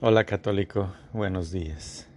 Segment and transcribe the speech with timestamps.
[0.00, 2.08] Hola católico, buenos días.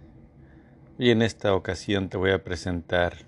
[0.98, 3.18] Y en esta ocasión te voy a presentar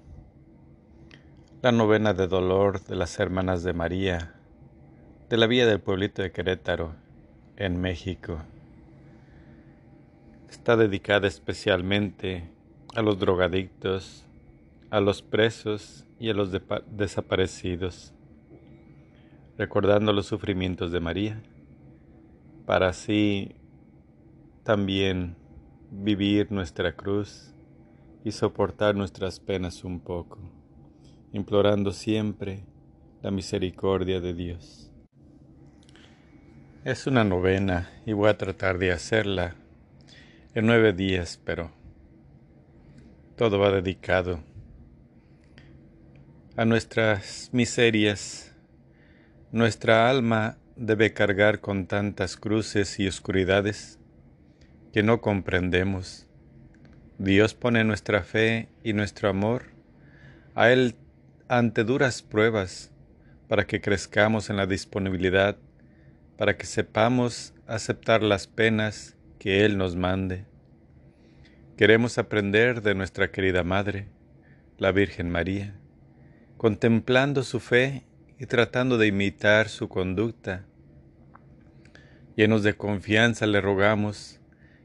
[1.62, 4.34] la novena de dolor de las hermanas de María
[5.30, 6.96] de la vía del pueblito de Querétaro,
[7.56, 8.42] en México.
[10.50, 12.50] Está dedicada especialmente
[12.96, 14.26] a los drogadictos,
[14.90, 16.50] a los presos y a los
[16.90, 18.12] desaparecidos,
[19.56, 21.40] recordando los sufrimientos de María,
[22.66, 23.54] para así
[24.70, 25.34] también
[25.90, 27.52] vivir nuestra cruz
[28.22, 30.38] y soportar nuestras penas un poco,
[31.32, 32.64] implorando siempre
[33.20, 34.92] la misericordia de Dios.
[36.84, 39.56] Es una novena y voy a tratar de hacerla
[40.54, 41.72] en nueve días, pero
[43.36, 44.38] todo va dedicado
[46.56, 48.54] a nuestras miserias.
[49.50, 53.99] Nuestra alma debe cargar con tantas cruces y oscuridades
[54.92, 56.26] que no comprendemos.
[57.18, 59.64] Dios pone nuestra fe y nuestro amor
[60.54, 60.96] a Él
[61.48, 62.90] ante duras pruebas
[63.48, 65.56] para que crezcamos en la disponibilidad,
[66.36, 70.44] para que sepamos aceptar las penas que Él nos mande.
[71.76, 74.08] Queremos aprender de nuestra querida Madre,
[74.78, 75.74] la Virgen María,
[76.56, 78.04] contemplando su fe
[78.38, 80.64] y tratando de imitar su conducta.
[82.36, 84.39] Llenos de confianza le rogamos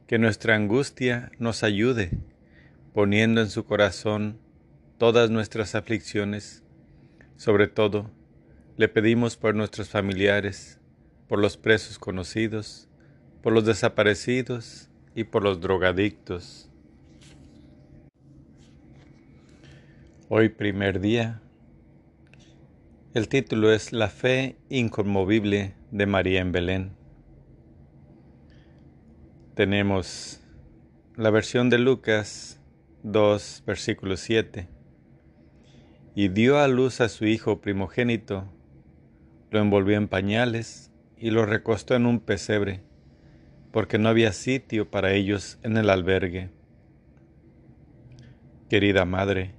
[0.08, 2.12] que nuestra angustia nos ayude,
[2.94, 4.38] poniendo en su corazón
[5.00, 6.64] todas nuestras aflicciones.
[7.38, 8.12] Sobre todo,
[8.78, 10.80] le pedimos por nuestros familiares,
[11.28, 12.88] por los presos conocidos,
[13.42, 16.70] por los desaparecidos y por los drogadictos.
[20.30, 21.42] Hoy primer día.
[23.14, 27.05] El título es La fe inconmovible de María en Belén
[29.56, 30.42] tenemos
[31.16, 32.60] la versión de Lucas
[33.04, 34.68] 2, versículo 7.
[36.14, 38.52] Y dio a luz a su hijo primogénito,
[39.52, 42.84] lo envolvió en pañales y lo recostó en un pesebre,
[43.72, 46.50] porque no había sitio para ellos en el albergue.
[48.70, 49.56] Querida Madre,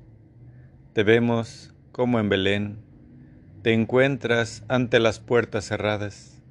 [0.93, 2.85] te vemos como en Belén,
[3.63, 6.43] te encuentras ante las puertas cerradas.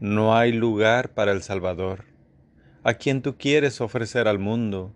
[0.00, 2.09] No hay lugar para el Salvador
[2.82, 4.94] a quien tú quieres ofrecer al mundo.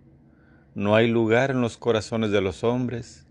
[0.73, 3.27] No hay lugar en los corazones de los hombres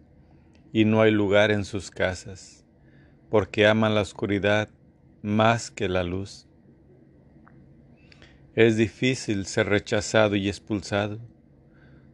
[0.72, 2.64] y no hay lugar en sus casas,
[3.31, 4.69] porque aman la oscuridad
[5.22, 6.48] más que la luz.
[8.54, 11.19] Es difícil ser rechazado y expulsado.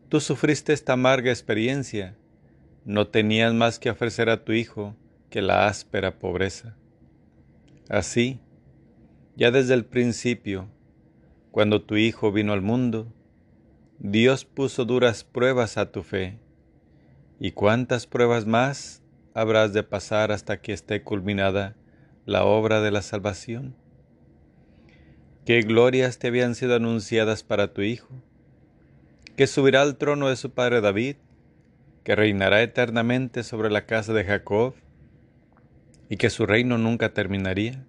[0.09, 2.17] Tú sufriste esta amarga experiencia.
[2.85, 4.97] No tenías más que ofrecer a tu hijo
[5.29, 6.77] que la áspera pobreza.
[7.89, 8.41] Así,
[9.37, 10.69] ya desde el principio,
[11.51, 13.13] cuando tu Hijo vino al mundo,
[13.99, 16.39] Dios puso duras pruebas a tu fe.
[17.41, 19.03] ¿Y cuántas pruebas más
[19.35, 21.77] habrás de pasar hasta que esté culminada
[22.25, 23.75] la obra de la salvación?
[25.45, 28.09] ¿Qué glorias te habían sido anunciadas para tu Hijo?
[29.37, 31.17] Que subirá al trono de su padre David,
[32.05, 34.75] que reinará eternamente sobre la casa de Jacob,
[36.09, 37.87] y que su reino nunca terminaría.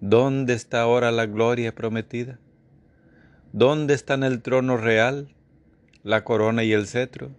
[0.00, 2.38] ¿Dónde está ahora la gloria prometida?
[3.52, 5.28] ¿Dónde están el trono real,
[6.02, 7.32] la corona y el cetro?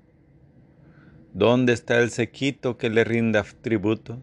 [1.34, 4.22] ¿Dónde está el sequito que le rinda tributo?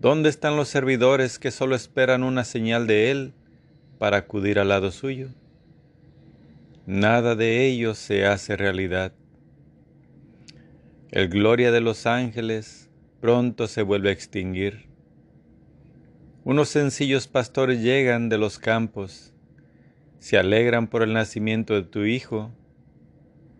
[0.00, 3.32] ¿Dónde están los servidores que solo esperan una señal de él
[4.00, 5.28] para acudir al lado suyo?
[6.84, 9.12] Nada de ello se hace realidad.
[11.12, 12.90] El gloria de los ángeles
[13.20, 14.88] pronto se vuelve a extinguir.
[16.42, 19.32] Unos sencillos pastores llegan de los campos,
[20.18, 22.52] se alegran por el nacimiento de tu Hijo,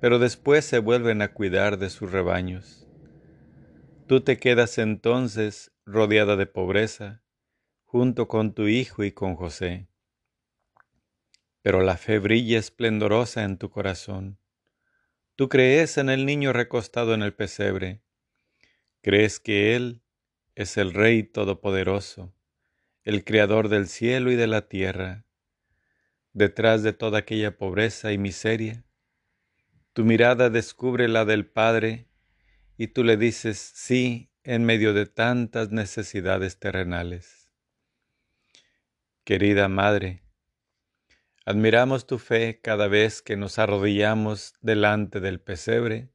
[0.00, 2.86] pero después se vuelven a cuidar de sus rebaños.
[4.06, 7.22] Tú te quedas entonces rodeada de pobreza,
[7.84, 9.88] junto con tu Hijo y con José.
[11.62, 14.38] Pero la fe brilla esplendorosa en tu corazón.
[15.34, 18.02] Tú crees en el niño recostado en el pesebre.
[19.02, 20.02] Crees que Él
[20.54, 22.36] es el Rey Todopoderoso
[23.06, 25.25] el Creador del cielo y de la tierra,
[26.36, 28.84] detrás de toda aquella pobreza y miseria,
[29.94, 32.10] tu mirada descubre la del Padre
[32.76, 37.50] y tú le dices sí en medio de tantas necesidades terrenales.
[39.24, 40.22] Querida Madre,
[41.46, 46.10] admiramos tu fe cada vez que nos arrodillamos delante del pesebre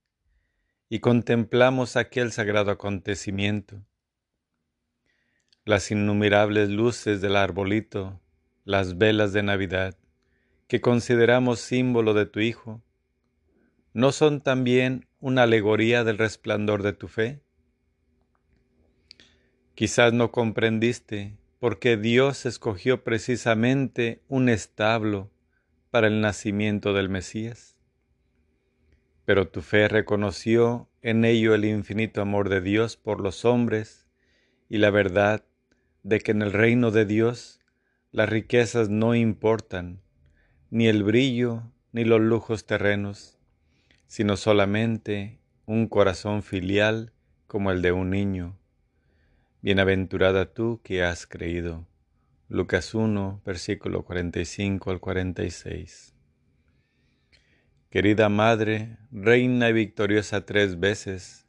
[0.88, 3.84] y contemplamos aquel sagrado acontecimiento
[5.64, 8.20] las innumerables luces del arbolito,
[8.64, 9.96] las velas de Navidad,
[10.72, 12.82] que consideramos símbolo de tu Hijo,
[13.92, 17.42] ¿no son también una alegoría del resplandor de tu fe?
[19.76, 25.30] Quizás no comprendiste por qué Dios escogió precisamente un establo
[25.90, 27.76] para el nacimiento del Mesías.
[29.26, 34.08] Pero tu fe reconoció en ello el infinito amor de Dios por los hombres
[34.70, 35.44] y la verdad
[36.04, 37.60] de que en el reino de Dios
[38.14, 40.00] las riquezas no importan,
[40.72, 43.38] ni el brillo ni los lujos terrenos,
[44.08, 47.12] sino solamente un corazón filial
[47.46, 48.58] como el de un niño.
[49.62, 51.86] Bienaventurada tú que has creído.
[52.48, 56.16] Lucas 1, versículo 45 al 46.
[57.90, 61.46] Querida Madre, reina y victoriosa tres veces,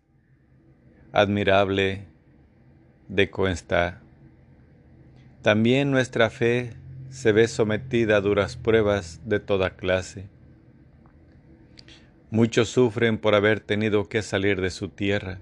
[1.12, 2.08] admirable
[3.06, 4.02] de está.
[5.42, 6.74] También nuestra fe
[7.12, 10.30] se ve sometida a duras pruebas de toda clase.
[12.30, 15.38] Muchos sufren por haber tenido que salir de su tierra,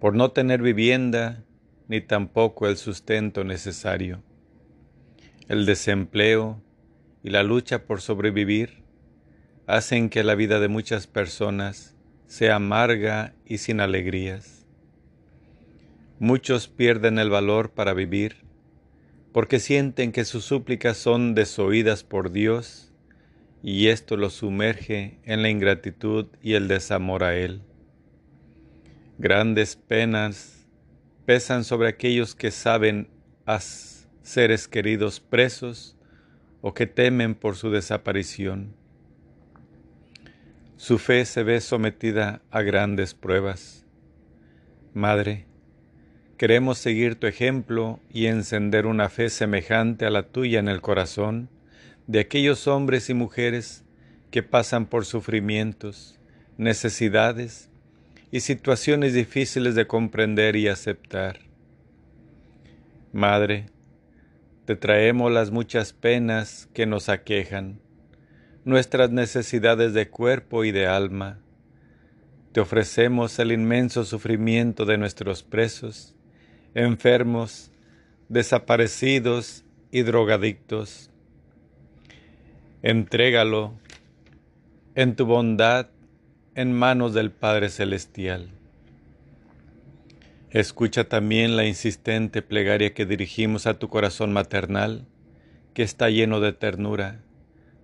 [0.00, 1.44] por no tener vivienda
[1.86, 4.22] ni tampoco el sustento necesario.
[5.48, 6.62] El desempleo
[7.22, 8.84] y la lucha por sobrevivir
[9.66, 11.94] hacen que la vida de muchas personas
[12.26, 14.66] sea amarga y sin alegrías.
[16.18, 18.44] Muchos pierden el valor para vivir
[19.34, 22.92] porque sienten que sus súplicas son desoídas por Dios
[23.64, 27.60] y esto los sumerge en la ingratitud y el desamor a Él.
[29.18, 30.68] Grandes penas
[31.26, 33.08] pesan sobre aquellos que saben
[33.44, 35.96] a seres queridos presos
[36.60, 38.76] o que temen por su desaparición.
[40.76, 43.84] Su fe se ve sometida a grandes pruebas.
[44.92, 45.48] Madre,
[46.44, 51.48] queremos seguir tu ejemplo y encender una fe semejante a la tuya en el corazón
[52.06, 53.82] de aquellos hombres y mujeres
[54.30, 56.20] que pasan por sufrimientos,
[56.58, 57.70] necesidades
[58.30, 61.38] y situaciones difíciles de comprender y aceptar.
[63.14, 63.70] Madre,
[64.66, 67.80] te traemos las muchas penas que nos aquejan,
[68.66, 71.38] nuestras necesidades de cuerpo y de alma.
[72.52, 76.13] Te ofrecemos el inmenso sufrimiento de nuestros presos,
[76.74, 77.70] enfermos,
[78.28, 81.10] desaparecidos y drogadictos.
[82.82, 83.74] Entrégalo
[84.94, 85.88] en tu bondad
[86.54, 88.50] en manos del Padre Celestial.
[90.50, 95.04] Escucha también la insistente plegaria que dirigimos a tu corazón maternal,
[95.74, 97.22] que está lleno de ternura.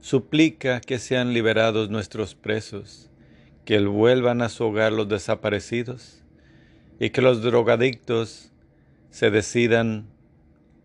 [0.00, 3.10] Suplica que sean liberados nuestros presos,
[3.64, 6.22] que vuelvan a su hogar los desaparecidos
[7.00, 8.49] y que los drogadictos
[9.10, 10.06] se decidan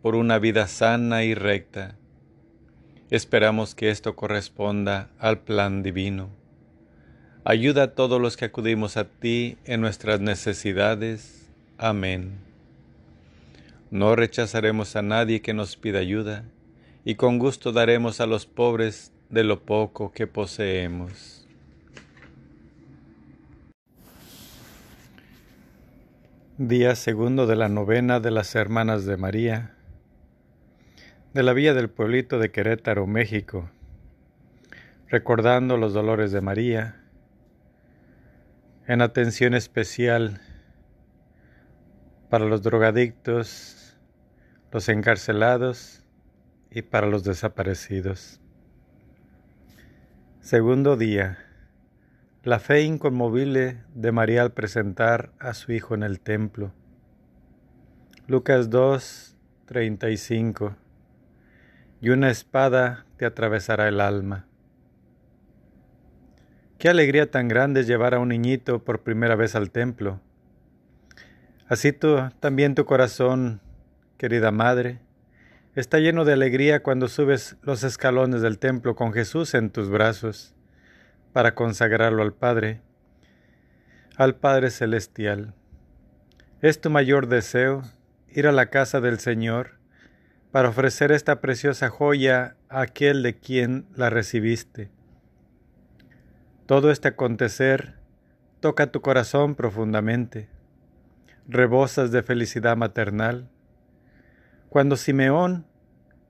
[0.01, 1.95] por una vida sana y recta.
[3.09, 6.29] Esperamos que esto corresponda al plan divino.
[7.43, 11.45] Ayuda a todos los que acudimos a ti en nuestras necesidades
[11.77, 12.39] Amén.
[13.91, 16.45] No rechazaremos a nadie que nos pida ayuda,
[17.03, 21.34] y con gusto daremos a los pobres de lo poco que poseemos.
[26.57, 29.75] Día segundo de la novena de las Hermanas de María,
[31.33, 33.69] de la vía del pueblito de Querétaro, México,
[35.09, 37.03] recordando los dolores de María,
[38.87, 40.39] en atención especial
[42.29, 43.97] para los drogadictos,
[44.71, 46.05] los encarcelados
[46.71, 48.39] y para los desaparecidos.
[50.39, 51.44] Segundo día.
[52.45, 56.71] La fe inconmovible de María al presentar a su Hijo en el templo.
[58.27, 59.35] Lucas 2,
[59.65, 60.75] 35.
[62.01, 64.45] Y una espada te atravesará el alma.
[66.77, 70.21] Qué alegría tan grande llevar a un niñito por primera vez al templo
[71.67, 73.59] Así tú, también tu corazón,
[74.19, 74.99] querida Madre,
[75.73, 80.54] está lleno de alegría cuando subes los escalones del templo con Jesús en tus brazos
[81.35, 82.79] para consagrarlo al Padre,
[84.15, 85.53] al Padre Celestial.
[86.61, 87.81] Es tu mayor deseo
[88.29, 89.71] ir a la casa del Señor
[90.53, 94.89] para ofrecer esta preciosa joya a aquel de quien la recibiste.
[96.67, 97.95] Todo este acontecer
[98.61, 100.47] toca tu corazón profundamente
[101.49, 103.49] rebosas de felicidad maternal.
[104.69, 105.65] Cuando Simeón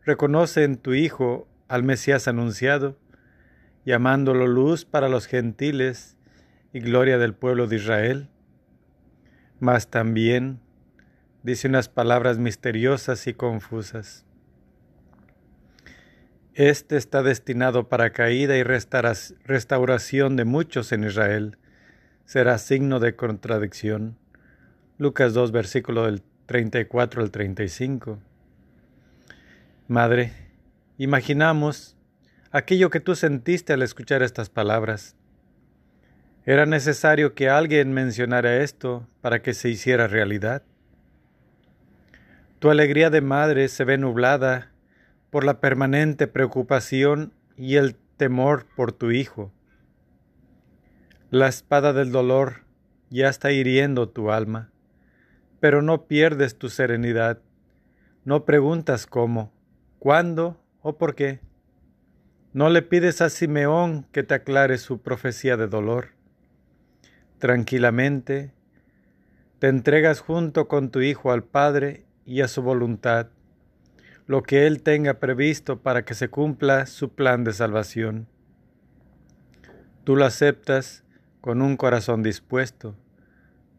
[0.04, 2.98] reconoce en tu Hijo al Mesías anunciado,
[3.86, 6.18] llamándolo luz para los gentiles
[6.74, 8.30] y gloria del pueblo de Israel,
[9.60, 10.60] mas también
[11.44, 14.26] dice unas palabras misteriosas y confusas.
[16.56, 21.58] Este está destinado para caída y restauración de muchos en Israel.
[22.26, 24.18] Será signo de contradicción.
[24.98, 28.20] Lucas 2, versículo del 34 al 35.
[29.88, 30.32] Madre,
[30.98, 31.95] imaginamos
[32.56, 35.18] aquello que tú sentiste al escuchar estas palabras.
[36.46, 40.64] Era necesario que alguien mencionara esto para que se hiciera realidad.
[42.60, 44.72] Tu alegría de madre se ve nublada
[45.32, 49.52] por la permanente preocupación y el temor por tu hijo.
[51.32, 52.64] La espada del dolor
[53.10, 54.72] ya está hiriendo tu alma,
[55.60, 57.42] pero no pierdes tu serenidad.
[58.24, 59.52] No preguntas cómo,
[60.00, 61.42] cuándo o por qué.
[62.56, 66.12] No le pides a Simeón que te aclare su profecía de dolor.
[67.38, 68.54] Tranquilamente,
[69.60, 73.28] te entregas junto con tu Hijo al Padre y a su voluntad,
[74.26, 78.26] lo que Él tenga previsto para que se cumpla su plan de salvación.
[80.06, 81.04] Tú lo aceptas
[81.42, 82.96] con un corazón dispuesto.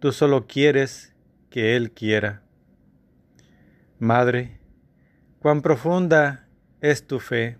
[0.00, 1.14] Tú solo quieres
[1.48, 2.42] que Él quiera.
[3.98, 4.60] Madre,
[5.38, 6.46] cuán profunda
[6.82, 7.56] es tu fe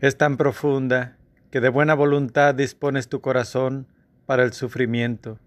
[0.00, 1.16] es tan profunda
[1.50, 3.86] que de buena voluntad dispones tu corazón
[4.26, 5.38] para el sufrimiento.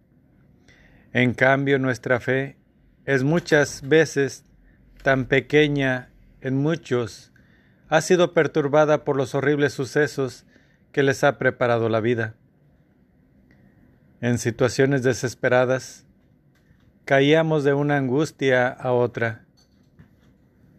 [1.13, 2.57] En cambio, nuestra fe
[3.05, 4.45] es muchas veces
[5.03, 6.09] tan pequeña
[6.41, 7.31] en muchos,
[7.89, 10.45] ha sido perturbada por los horribles sucesos
[10.91, 12.35] que les ha preparado la vida.
[14.21, 16.05] En situaciones desesperadas,
[17.05, 19.45] caíamos de una angustia a otra.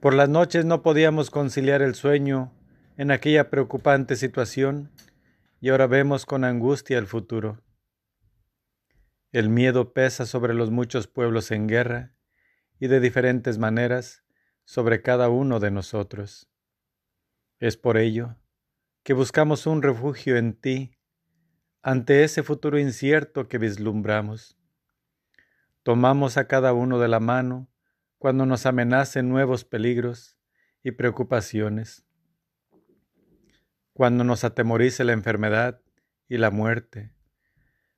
[0.00, 2.52] Por las noches no podíamos conciliar el sueño
[2.96, 4.90] en aquella preocupante situación
[5.60, 7.62] y ahora vemos con angustia el futuro.
[9.32, 12.14] El miedo pesa sobre los muchos pueblos en guerra
[12.78, 14.24] y de diferentes maneras
[14.64, 16.50] sobre cada uno de nosotros.
[17.58, 18.36] Es por ello
[19.02, 20.96] que buscamos un refugio en ti
[21.82, 24.58] ante ese futuro incierto que vislumbramos.
[25.82, 27.70] Tomamos a cada uno de la mano
[28.18, 30.36] cuando nos amenacen nuevos peligros
[30.82, 32.04] y preocupaciones
[34.00, 35.82] cuando nos atemorice la enfermedad
[36.26, 37.12] y la muerte,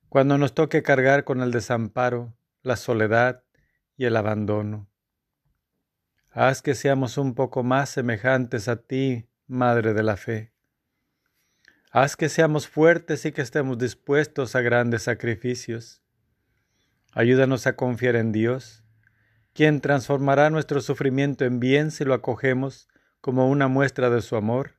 [0.09, 3.45] cuando nos toque cargar con el desamparo, la soledad
[3.95, 4.89] y el abandono.
[6.29, 10.51] Haz que seamos un poco más semejantes a ti, Madre de la Fe.
[11.89, 16.03] Haz que seamos fuertes y que estemos dispuestos a grandes sacrificios.
[17.13, 18.83] Ayúdanos a confiar en Dios,
[19.53, 22.89] quien transformará nuestro sufrimiento en bien si lo acogemos
[23.21, 24.73] como una muestra de su amor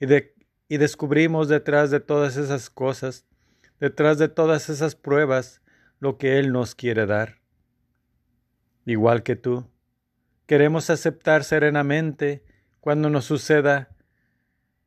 [0.00, 0.34] y de
[0.68, 3.26] y descubrimos detrás de todas esas cosas,
[3.80, 5.62] detrás de todas esas pruebas,
[5.98, 7.40] lo que Él nos quiere dar.
[8.84, 9.68] Igual que tú,
[10.46, 12.44] queremos aceptar serenamente
[12.80, 13.88] cuando nos suceda,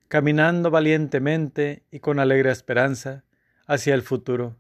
[0.08, 3.24] caminando valientemente y con alegre esperanza
[3.68, 4.58] hacia el futuro,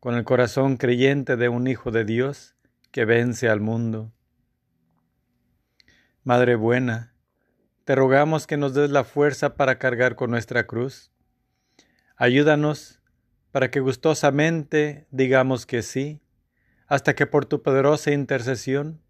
[0.00, 2.54] con el corazón creyente de un Hijo de Dios
[2.90, 4.12] que vence al mundo.
[6.22, 7.13] Madre buena,
[7.84, 11.12] te rogamos que nos des la fuerza para cargar con nuestra cruz.
[12.16, 13.02] Ayúdanos
[13.52, 16.22] para que gustosamente digamos que sí,
[16.86, 19.02] hasta que por tu poderosa intercesión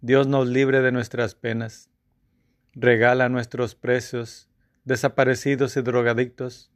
[0.00, 1.90] Dios nos libre de nuestras penas.
[2.74, 4.48] Regala a nuestros presos,
[4.84, 6.72] desaparecidos y drogadictos,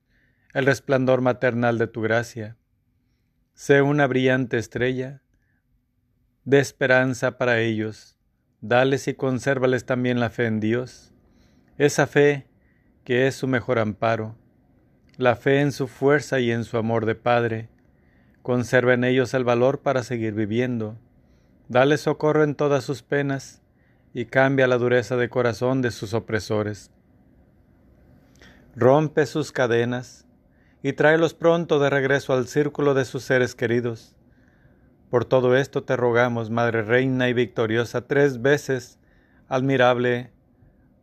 [0.53, 2.57] el resplandor maternal de tu gracia.
[3.55, 5.23] Sé una brillante estrella
[6.45, 8.19] de esperanza para ellos.
[8.61, 11.12] Dales y consérvales también la fe en Dios
[11.78, 12.47] esa fe
[13.04, 14.35] que es su mejor amparo,
[15.16, 17.68] la fe en su fuerza y en su amor de Padre,
[18.42, 20.97] conserva en ellos el valor para seguir viviendo,
[21.68, 23.62] dale socorro en todas sus penas
[24.14, 26.90] y cambia la dureza de corazón de sus opresores.
[28.75, 30.26] Rompe sus cadenas
[30.83, 34.14] y tráelos pronto de regreso al círculo de sus seres queridos.
[35.11, 38.99] Por todo esto te rogamos, Madre Reina y victoriosa, tres veces,
[39.49, 40.30] admirable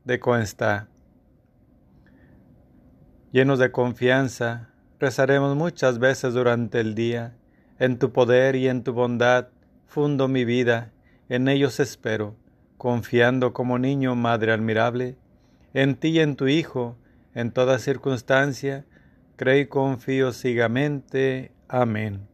[0.05, 0.87] de está.
[3.31, 4.69] Llenos de confianza,
[4.99, 7.35] rezaremos muchas veces durante el día.
[7.79, 9.47] En tu poder y en tu bondad
[9.87, 10.91] fundo mi vida,
[11.29, 12.35] en ellos espero,
[12.77, 15.17] confiando como niño, Madre admirable,
[15.73, 16.97] en ti y en tu Hijo,
[17.33, 18.85] en toda circunstancia,
[19.35, 21.51] creo y confío ciegamente.
[21.67, 22.27] Amén.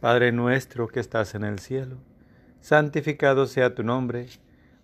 [0.00, 1.98] Padre nuestro que estás en el cielo,
[2.60, 4.26] santificado sea tu nombre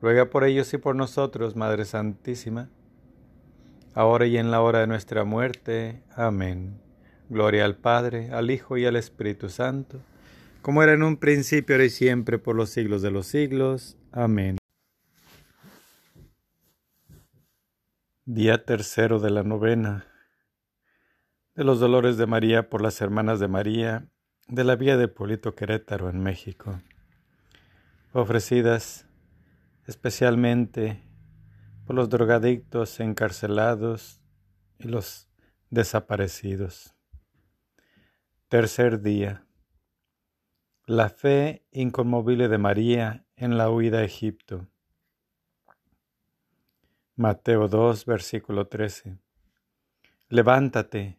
[0.00, 2.68] ruega por ellos y por nosotros, Madre Santísima,
[3.94, 6.02] ahora y en la hora de nuestra muerte.
[6.14, 6.80] Amén.
[7.28, 10.00] Gloria al Padre, al Hijo y al Espíritu Santo,
[10.62, 13.96] como era en un principio, ahora y siempre, por los siglos de los siglos.
[14.12, 14.58] Amén.
[18.24, 20.06] Día tercero de la novena
[21.56, 24.08] de los dolores de María por las hermanas de María
[24.46, 26.80] de la vía de Polito Querétaro en México,
[28.12, 29.05] ofrecidas
[29.86, 31.02] especialmente
[31.84, 34.20] por los drogadictos encarcelados
[34.78, 35.28] y los
[35.70, 36.94] desaparecidos.
[38.48, 39.46] Tercer día.
[40.86, 44.68] La fe inconmovible de María en la huida a Egipto.
[47.16, 49.18] Mateo 2, versículo 13.
[50.28, 51.18] Levántate,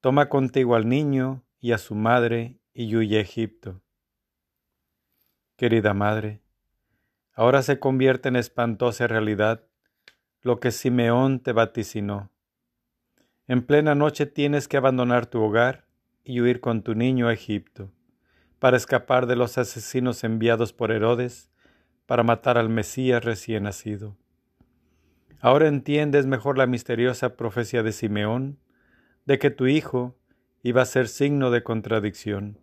[0.00, 3.82] toma contigo al niño y a su madre y huye a Egipto.
[5.56, 6.42] Querida madre,
[7.38, 9.62] ahora se convierte en espantosa realidad
[10.42, 12.32] lo que Simeón te vaticinó.
[13.46, 15.86] En plena noche tienes que abandonar tu hogar
[16.24, 17.92] y huir con tu niño a Egipto,
[18.58, 21.48] para escapar de los asesinos enviados por Herodes
[22.06, 24.16] para matar al Mesías recién nacido.
[25.40, 28.58] Ahora entiendes mejor la misteriosa profecía de Simeón
[29.26, 30.18] de que tu hijo
[30.64, 32.58] iba a ser signo de contradicción.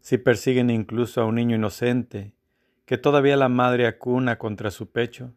[0.00, 2.37] Si persiguen incluso a un niño inocente
[2.88, 5.34] que todavía la madre acuna contra su pecho,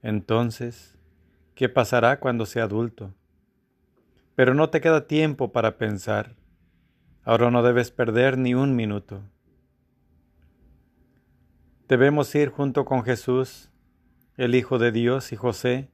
[0.00, 0.96] entonces,
[1.54, 3.12] ¿qué pasará cuando sea adulto?
[4.34, 6.36] Pero no te queda tiempo para pensar.
[7.22, 9.20] Ahora no debes perder ni un minuto.
[11.86, 13.70] Debemos ir junto con Jesús
[14.38, 15.90] el Hijo de Dios y José,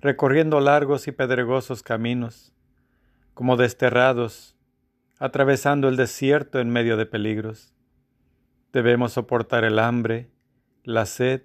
[0.00, 2.52] recorriendo largos y pedregosos caminos,
[3.34, 4.56] como desterrados,
[5.20, 7.77] atravesando el desierto en medio de peligros.
[8.72, 10.30] Debemos soportar el hambre,
[10.84, 11.42] la sed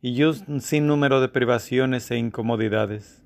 [0.00, 3.22] y un sinnúmero de privaciones e incomodidades.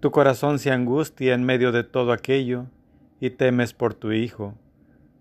[0.00, 2.66] Tu corazón se angustia en medio de todo aquello
[3.20, 4.54] y temes por tu Hijo,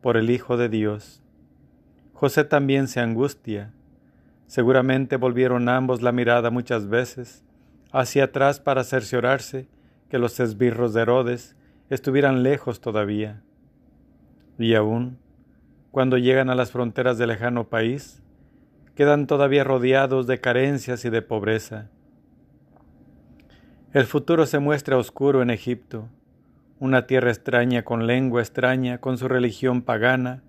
[0.01, 1.23] por el Hijo de Dios.
[2.13, 3.73] José también se angustia
[4.47, 7.43] Seguramente volvieron ambos la mirada muchas veces
[7.91, 9.67] hacia atrás para cerciorarse
[10.09, 11.55] que los esbirros de Herodes
[11.89, 13.41] estuvieran lejos todavía.
[14.59, 15.17] Y aún,
[15.95, 18.21] cuando llegan a las fronteras del lejano país,
[18.95, 21.89] quedan todavía rodeados de carencias y de pobreza.
[23.93, 26.09] El futuro se muestra oscuro en Egipto,
[26.79, 30.43] una tierra extraña con lengua extraña, con su religión pagana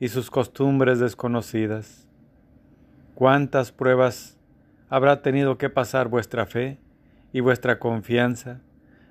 [0.00, 2.08] y sus costumbres desconocidas.
[3.14, 4.40] ¿Cuántas pruebas
[4.88, 6.80] habrá tenido que pasar vuestra fe
[7.32, 8.60] y vuestra confianza,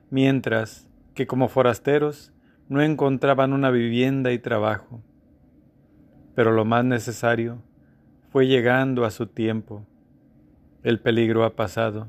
[0.09, 2.33] mientras que como forasteros
[2.67, 5.01] no encontraban una vivienda y trabajo?
[6.39, 7.61] Pero lo más necesario
[8.31, 9.85] fue llegando a su tiempo.
[10.83, 12.07] El peligro ha pasado.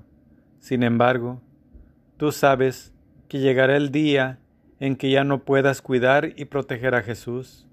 [0.61, 1.43] Sin embargo,
[2.17, 2.95] tú sabes
[3.27, 4.39] que llegará el día
[4.79, 7.67] en que ya no puedas cuidar y proteger a Jesús.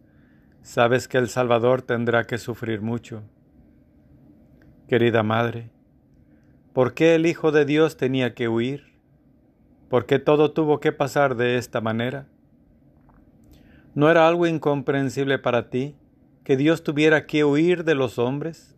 [0.64, 3.22] Sabes que el Salvador tendrá que sufrir mucho
[4.88, 5.70] Querida Madre,
[6.74, 8.96] ¿por qué el Hijo de Dios tenía que huir?
[9.90, 12.26] ¿Por qué todo tuvo que pasar de esta manera?
[13.94, 15.96] ¿No era algo incomprensible para ti
[16.48, 18.74] que Dios tuviera que huir de los hombres?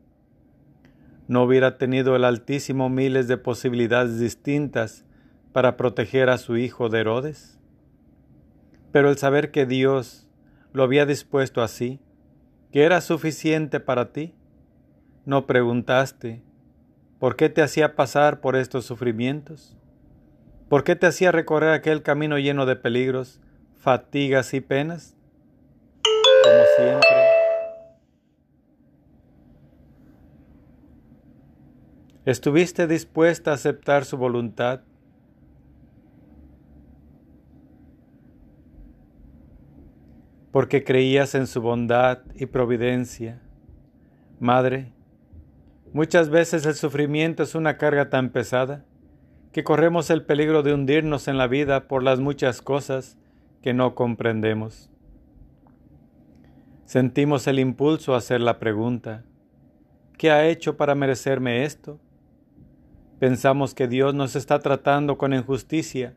[1.28, 5.06] ¿No hubiera tenido el Altísimo miles de posibilidades distintas
[5.54, 7.60] para proteger a su hijo de Herodes?
[8.92, 10.28] Pero el saber que Dios
[10.74, 12.00] lo había dispuesto así,
[12.72, 14.34] que era suficiente para ti,
[15.26, 16.42] ¿No preguntaste
[17.20, 19.78] por qué te hacía pasar por estos sufrimientos?
[20.70, 23.40] ¿Por qué te hacía recorrer aquel camino lleno de peligros,
[23.78, 25.16] fatigas y penas?
[26.44, 27.19] Como siempre.
[32.30, 34.82] ¿Estuviste dispuesta a aceptar su voluntad?
[40.52, 43.42] Porque creías en su bondad y providencia.
[44.40, 44.94] Madre,
[45.92, 48.86] Muchas veces el sufrimiento es una carga tan pesada
[49.52, 53.18] que corremos el peligro de hundirnos en la vida por las muchas cosas
[53.64, 54.92] que no comprendemos.
[56.86, 59.24] Sentimos el impulso a hacer la pregunta,
[60.16, 62.00] ¿qué ha hecho para merecerme esto?
[63.20, 66.16] Pensamos que Dios nos está tratando con injusticia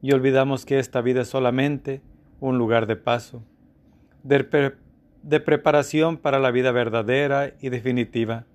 [0.00, 2.00] y olvidamos que esta vida es solamente
[2.40, 3.44] un lugar de paso,
[4.22, 4.74] de,
[5.22, 8.46] de preparación para la vida verdadera y definitiva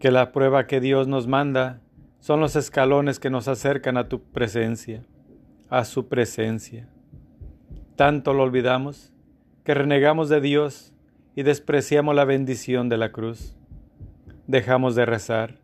[0.00, 1.82] que la prueba que Dios nos manda
[2.20, 5.02] son los escalones que nos acercan a tu presencia,
[5.68, 6.88] a su presencia.
[7.96, 9.12] Tanto lo olvidamos
[9.62, 10.94] que renegamos de Dios
[11.36, 13.56] y despreciamos la bendición de la cruz.
[14.46, 15.60] Dejamos de rezar.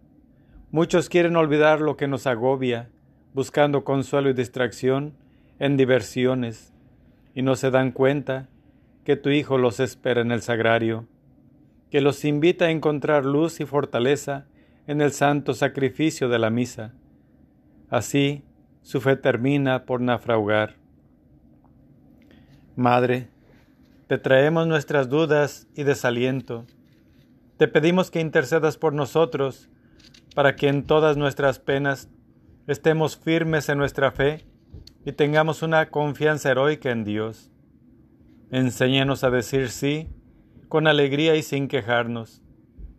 [0.77, 2.91] Muchos quieren olvidar lo que nos agobia,
[3.33, 5.15] buscando consuelo y distracción
[5.59, 6.75] en diversiones,
[7.35, 8.51] y no se dan cuenta
[9.03, 11.07] que tu Hijo los espera en el sagrario,
[11.91, 14.49] que los invita a encontrar luz y fortaleza
[14.87, 16.93] en el santo sacrificio de la misa.
[17.89, 18.45] Así,
[18.83, 20.75] su fe termina por naufragar.
[22.77, 23.31] Madre,
[24.09, 26.67] te traemos nuestras dudas y desaliento.
[27.57, 29.71] Te pedimos que intercedas por nosotros,
[30.37, 32.11] para que en todas nuestras penas
[32.67, 34.45] estemos firmes en nuestra fe
[35.07, 37.51] y tengamos una confianza heroica en Dios.
[38.51, 40.11] Enséñanos a decir sí
[40.69, 42.43] con alegría y sin quejarnos.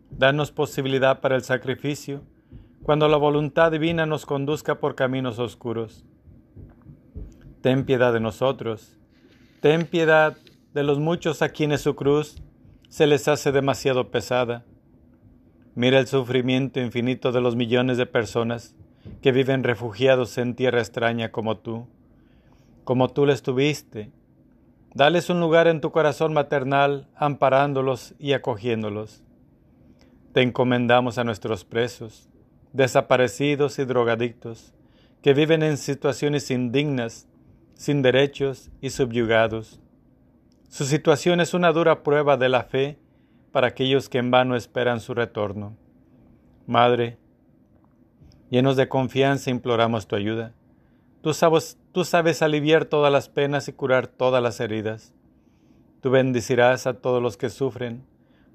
[0.09, 2.23] Danos posibilidad para el sacrificio
[2.81, 6.03] cuando la voluntad divina nos conduzca por caminos oscuros.
[7.61, 8.97] Ten piedad de nosotros.
[9.61, 10.37] Ten piedad
[10.73, 12.41] de los muchos a quienes su cruz
[12.89, 14.65] se les hace demasiado pesada.
[15.77, 18.73] Mira el sufrimiento infinito de los millones de personas
[19.21, 21.85] que viven refugiados en tierra extraña como tú,
[22.83, 24.09] como tú les tuviste.
[24.95, 29.21] Dales un lugar en tu corazón maternal, amparándolos y acogiéndolos.
[30.33, 32.27] Te encomendamos a nuestros presos,
[32.73, 34.73] desaparecidos y drogadictos,
[35.21, 37.27] que viven en situaciones indignas,
[37.75, 39.79] sin derechos y subyugados.
[40.69, 42.97] Su situación es una dura prueba de la fe
[43.57, 45.75] para aquellos que en vano esperan su retorno.
[46.67, 47.17] Madre,
[48.51, 50.53] llenos de confianza imploramos tu ayuda.
[51.23, 55.11] Tú sabes, tú sabes aliviar todas las penas y curar todas las heridas.
[56.01, 58.05] Tú bendecirás a todos los que sufren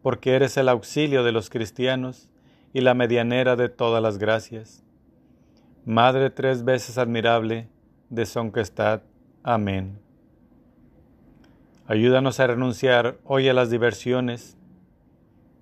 [0.02, 2.28] porque eres el auxilio de los cristianos
[2.72, 4.84] y la medianera de todas las gracias.
[5.84, 7.68] Madre tres veces admirable
[8.08, 9.02] de Sonquestad.
[9.42, 9.98] Amén.
[11.88, 14.56] Ayúdanos a renunciar hoy a las diversiones,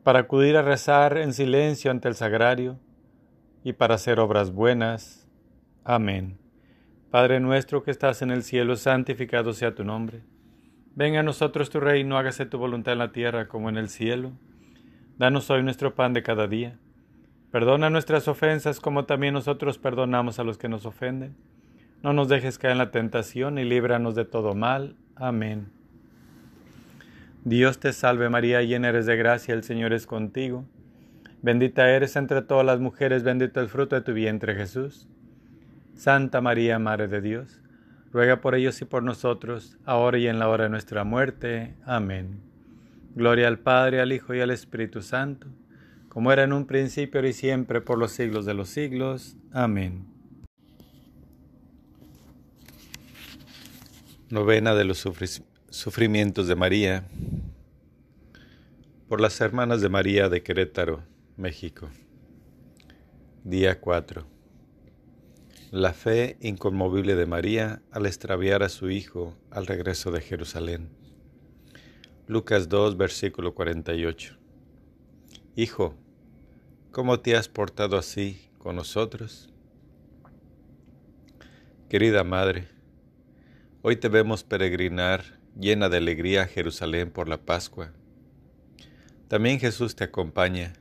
[0.02, 2.78] para acudir a rezar en silencio ante el sagrario
[3.64, 5.28] y para hacer obras buenas.
[5.84, 6.38] Amén.
[7.10, 10.22] Padre nuestro que estás en el cielo, santificado sea tu nombre.
[10.94, 14.32] Venga a nosotros tu reino, hágase tu voluntad en la tierra como en el cielo.
[15.18, 16.78] Danos hoy nuestro pan de cada día.
[17.50, 21.36] Perdona nuestras ofensas como también nosotros perdonamos a los que nos ofenden.
[22.02, 24.96] No nos dejes caer en la tentación y líbranos de todo mal.
[25.16, 25.79] Amén.
[27.44, 30.64] Dios te salve María, llena eres de gracia, el Señor es contigo.
[31.42, 35.08] Bendita eres entre todas las mujeres, bendito el fruto de tu vientre Jesús.
[35.94, 37.60] Santa María, Madre de Dios
[38.12, 41.74] ruega por ellos y por nosotros, ahora y en la hora de nuestra muerte.
[41.84, 42.40] Amén.
[43.14, 45.48] Gloria al Padre, al Hijo y al Espíritu Santo,
[46.08, 49.36] como era en un principio, y siempre, por los siglos de los siglos.
[49.52, 50.06] Amén.
[54.28, 57.06] Novena de los sufrimientos de María,
[59.08, 61.04] por las hermanas de María de Querétaro,
[61.36, 61.88] México.
[63.44, 64.26] Día 4.
[65.70, 70.90] La fe inconmovible de María al extraviar a su hijo al regreso de Jerusalén.
[72.26, 74.36] Lucas 2, versículo 48.
[75.54, 75.94] Hijo,
[76.90, 79.52] ¿cómo te has portado así con nosotros?
[81.88, 82.79] Querida Madre,
[83.82, 87.92] hoy te vemos peregrinar llena de alegría a Jerusalén por la Pascua.
[89.28, 90.72] También Jesús te acompaña.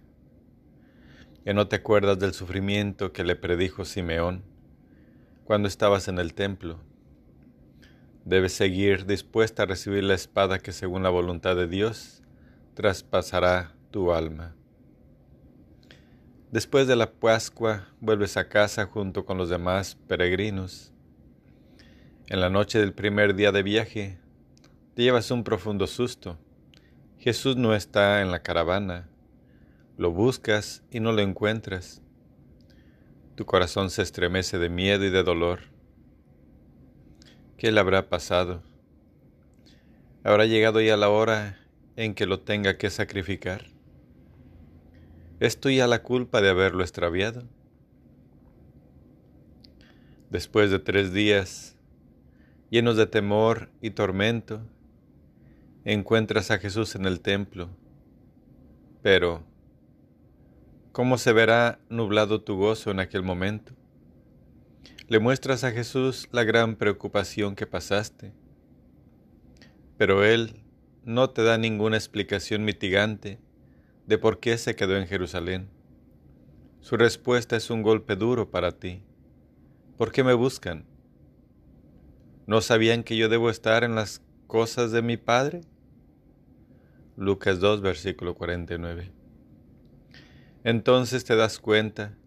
[1.43, 4.43] ¿Que no te acuerdas del sufrimiento que le predijo Simeón?
[5.49, 6.77] cuando estabas en el templo.
[8.23, 12.21] Debes seguir dispuesta a recibir la espada que según la voluntad de Dios
[12.75, 14.53] traspasará tu alma.
[16.51, 20.93] Después de la Pascua vuelves a casa junto con los demás peregrinos.
[22.29, 24.19] En la noche del primer día de viaje
[24.93, 26.37] te llevas un profundo susto.
[27.17, 29.09] Jesús no está en la caravana.
[29.97, 32.03] Lo buscas y no lo encuentras.
[33.33, 35.61] Tu corazón se estremece de miedo y de dolor.
[37.57, 38.61] ¿Qué le habrá pasado?
[40.23, 41.57] ¿Habrá llegado ya la hora
[41.95, 43.65] en que lo tenga que sacrificar?
[45.39, 47.41] ¿Es tuya la culpa de haberlo extraviado?
[50.29, 51.78] Después de tres días,
[52.69, 54.61] llenos de temor y tormento,
[55.85, 57.69] encuentras a Jesús en el templo,
[59.01, 59.43] pero
[60.91, 63.73] ¿Cómo se verá nublado tu gozo en aquel momento?
[65.07, 68.33] Le muestras a Jesús la gran preocupación que pasaste,
[69.97, 70.63] pero Él
[71.05, 73.39] no te da ninguna explicación mitigante
[74.07, 75.69] de por qué se quedó en Jerusalén.
[76.81, 79.03] Su respuesta es un golpe duro para ti.
[79.95, 80.85] ¿Por qué me buscan?
[82.49, 85.61] ¿No sabían que yo debo estar en las cosas de mi Padre?
[87.15, 89.11] Lucas 2, versículo 49.
[90.63, 92.17] Entonces te das cuenta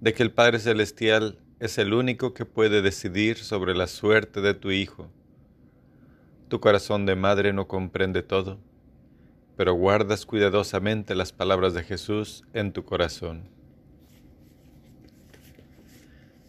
[0.00, 4.54] de que el Padre Celestial es el único que puede decidir sobre la suerte de
[4.54, 5.10] tu hijo.
[6.48, 8.60] Tu corazón de madre no comprende todo,
[9.58, 13.50] pero guardas cuidadosamente las palabras de Jesús en tu corazón.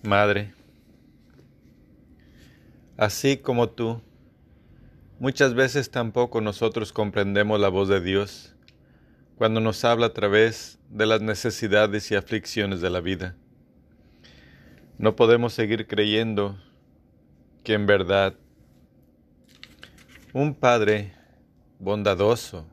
[0.01, 0.53] Madre,
[3.03, 4.01] así como tú,
[5.19, 8.55] muchas veces tampoco nosotros comprendemos la voz de Dios
[9.37, 13.35] cuando nos habla a través de las necesidades y aflicciones de la vida.
[14.97, 16.57] No podemos seguir creyendo
[17.63, 18.35] que en verdad
[20.33, 21.13] un Padre
[21.79, 22.65] bondadoso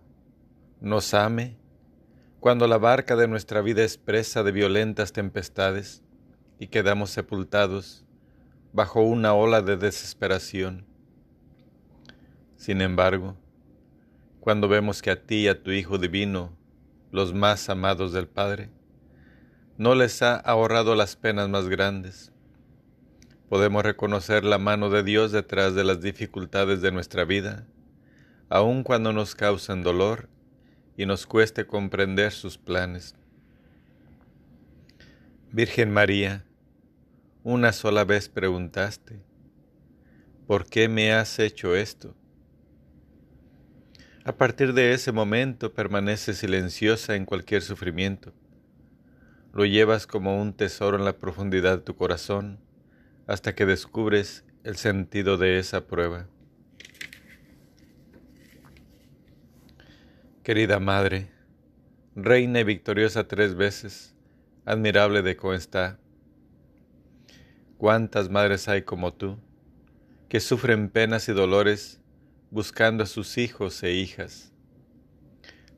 [0.80, 1.56] nos ame
[2.38, 6.02] cuando la barca de nuestra vida es presa de violentas tempestades
[6.58, 8.04] y quedamos sepultados
[8.72, 10.86] bajo una ola de desesperación.
[12.56, 13.36] Sin embargo,
[14.40, 16.56] cuando vemos que a ti y a tu Hijo Divino,
[17.10, 18.70] los más amados del Padre,
[19.76, 22.32] no les ha ahorrado las penas más grandes,
[23.48, 27.66] podemos reconocer la mano de Dios detrás de las dificultades de nuestra vida,
[28.48, 30.28] aun cuando nos causan dolor
[30.96, 33.16] y nos cueste comprender sus planes.
[35.50, 36.44] Virgen María,
[37.42, 39.22] una sola vez preguntaste,
[40.46, 42.14] ¿por qué me has hecho esto?
[44.24, 48.34] A partir de ese momento permanece silenciosa en cualquier sufrimiento.
[49.54, 52.60] Lo llevas como un tesoro en la profundidad de tu corazón
[53.26, 56.26] hasta que descubres el sentido de esa prueba.
[60.42, 61.30] Querida Madre,
[62.16, 64.14] Reina y victoriosa tres veces,
[64.64, 65.99] admirable de cómo está,
[67.80, 69.38] ¿Cuántas madres hay como tú,
[70.28, 71.98] que sufren penas y dolores
[72.50, 74.52] buscando a sus hijos e hijas?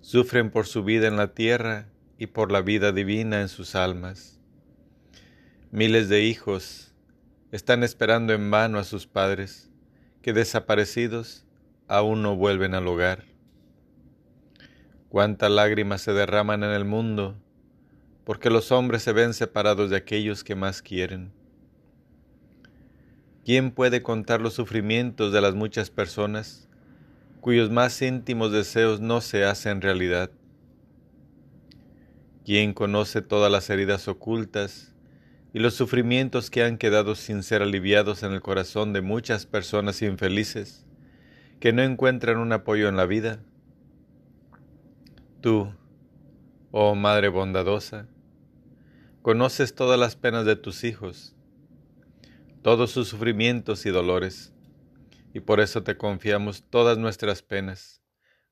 [0.00, 1.86] Sufren por su vida en la tierra
[2.18, 4.40] y por la vida divina en sus almas.
[5.70, 6.92] Miles de hijos
[7.52, 9.70] están esperando en vano a sus padres,
[10.22, 11.46] que desaparecidos
[11.86, 13.26] aún no vuelven al hogar.
[15.08, 17.40] Cuántas lágrimas se derraman en el mundo,
[18.24, 21.40] porque los hombres se ven separados de aquellos que más quieren.
[23.44, 26.68] ¿Quién puede contar los sufrimientos de las muchas personas
[27.40, 30.30] cuyos más íntimos deseos no se hacen realidad?
[32.44, 34.94] ¿Quién conoce todas las heridas ocultas
[35.52, 40.02] y los sufrimientos que han quedado sin ser aliviados en el corazón de muchas personas
[40.02, 40.86] infelices
[41.58, 43.40] que no encuentran un apoyo en la vida?
[45.40, 45.74] Tú,
[46.70, 48.06] oh Madre bondadosa,
[49.20, 51.34] conoces todas las penas de tus hijos
[52.62, 54.52] todos sus sufrimientos y dolores,
[55.34, 58.00] y por eso te confiamos todas nuestras penas,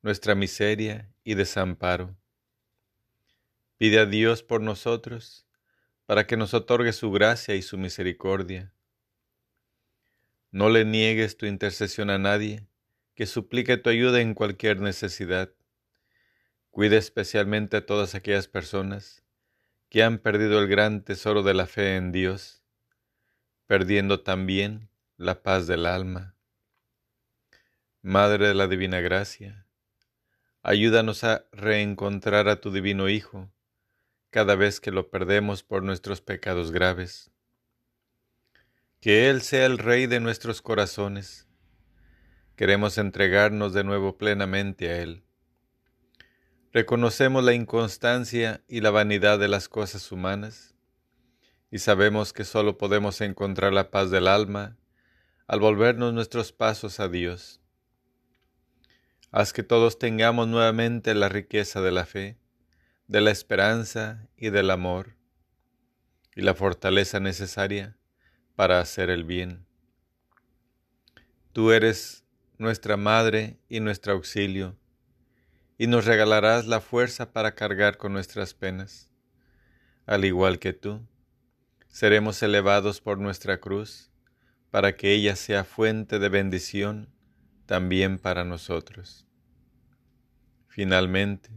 [0.03, 2.17] nuestra miseria y desamparo.
[3.79, 5.47] Pide a Dios por nosotros,
[6.07, 8.75] para que nos otorgue su gracia y su misericordia.
[10.51, 12.67] No le niegues tu intercesión a nadie,
[13.15, 15.53] que suplique tu ayuda en cualquier necesidad.
[16.73, 19.23] Cuide especialmente a todas aquellas personas
[19.89, 22.60] que han perdido el gran tesoro de la fe en Dios
[23.71, 26.35] perdiendo también la paz del alma.
[28.03, 29.65] Madre de la Divina Gracia,
[30.61, 33.49] ayúdanos a reencontrar a tu Divino Hijo
[34.31, 37.31] cada vez que lo perdemos por nuestros pecados graves.
[38.99, 41.47] Que Él sea el Rey de nuestros corazones.
[42.57, 45.23] Queremos entregarnos de nuevo plenamente a Él.
[46.73, 50.75] Reconocemos la inconstancia y la vanidad de las cosas humanas
[51.71, 54.77] y sabemos que solo podemos encontrar la paz del alma
[55.47, 57.61] al volvernos nuestros pasos a Dios.
[59.31, 62.39] Haz que todos tengamos nuevamente la riqueza de la fe,
[63.07, 65.17] de la esperanza y del amor,
[66.35, 67.97] y la fortaleza necesaria
[68.57, 69.67] para hacer el bien.
[71.53, 72.25] Tú eres
[72.59, 74.77] nuestra Madre y nuestro auxilio,
[75.79, 79.11] y nos regalarás la fuerza para cargar con nuestras penas,
[80.07, 81.07] al igual que tú
[81.91, 84.11] seremos elevados por nuestra cruz,
[84.71, 87.09] para que ella sea fuente de bendición
[87.67, 89.27] también para nosotros.
[90.69, 91.51] Finalmente,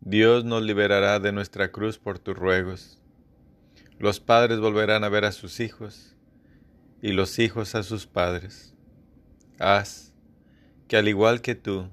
[0.00, 3.02] Dios nos liberará de nuestra cruz por tus ruegos.
[3.98, 6.14] Los padres volverán a ver a sus hijos
[7.02, 8.74] y los hijos a sus padres.
[9.58, 10.14] Haz
[10.86, 11.90] que al igual que tú,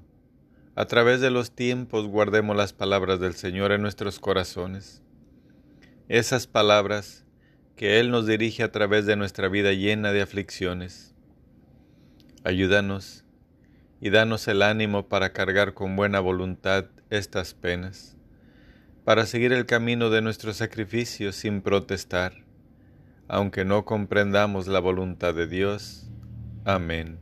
[0.75, 5.01] a través de los tiempos guardemos las palabras del Señor en nuestros corazones
[6.09, 7.25] esas palabras
[7.77, 11.13] que Él nos dirige a través de nuestra vida llena de aflicciones.
[12.43, 13.23] Ayúdanos
[14.01, 18.17] y danos el ánimo para cargar con buena voluntad estas penas,
[19.05, 22.43] para seguir el camino de nuestro sacrificio sin protestar,
[23.27, 26.09] aunque no comprendamos la voluntad de Dios.
[26.65, 27.19] Amén.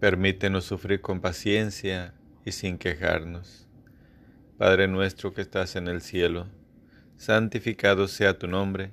[0.00, 2.14] Permítenos sufrir con paciencia
[2.46, 3.68] y sin quejarnos.
[4.56, 6.46] Padre nuestro que estás en el cielo,
[7.18, 8.92] santificado sea tu nombre.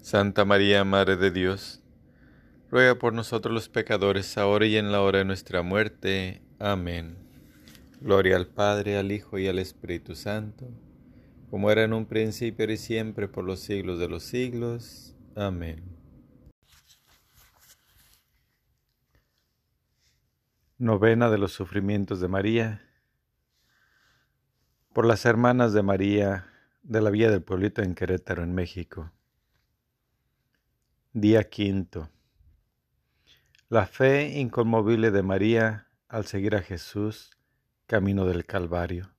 [0.00, 1.82] Santa María, Madre de Dios,
[2.70, 6.42] ruega por nosotros los pecadores, ahora y en la hora de nuestra muerte.
[6.58, 7.18] Amén.
[8.00, 10.70] Gloria al Padre, al Hijo y al Espíritu Santo,
[11.50, 15.14] como era en un principio y siempre por los siglos de los siglos.
[15.36, 15.84] Amén.
[20.78, 22.82] Novena de los sufrimientos de María.
[24.94, 26.46] Por las hermanas de María
[26.82, 29.12] de la Vía del Pueblito en Querétaro, en México.
[31.12, 32.08] Día quinto.
[33.68, 37.32] La fe inconmovible de María al seguir a Jesús
[37.86, 39.12] camino del Calvario.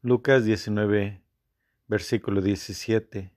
[0.00, 1.20] Lucas 19,
[1.88, 3.34] versículo 17.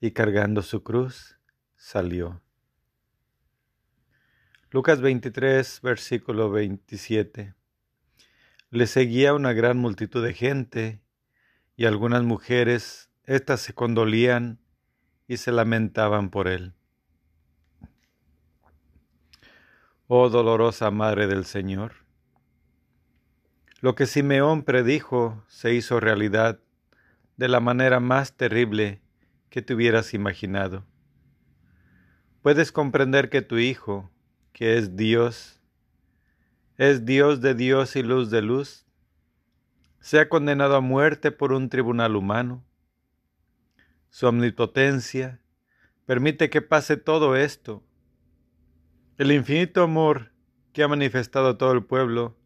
[0.00, 1.38] Y cargando su cruz,
[1.76, 2.42] salió.
[4.72, 7.54] Lucas 23, versículo 27.
[8.70, 11.00] Le seguía una gran multitud de gente,
[11.76, 14.58] y algunas mujeres, éstas se condolían
[15.28, 16.74] y se lamentaban por él.
[20.10, 21.92] oh dolorosa Madre del Señor.
[23.82, 26.58] Lo que Simeón predijo se hizo realidad
[27.36, 29.02] de la manera más terrible
[29.50, 30.84] que te hubieras imaginado.
[32.40, 34.10] Puedes comprender que tu Hijo,
[34.54, 35.60] que es Dios,
[36.78, 38.86] es Dios de Dios y luz de luz,
[40.00, 42.64] sea condenado a muerte por un tribunal humano.
[44.18, 45.40] Su omnipotencia
[46.04, 47.84] permite que pase todo esto
[49.16, 50.32] el infinito amor
[50.72, 52.36] que ha manifestado todo el pueblo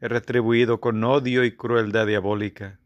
[0.00, 2.78] es retribuido con odio y crueldad diabólica.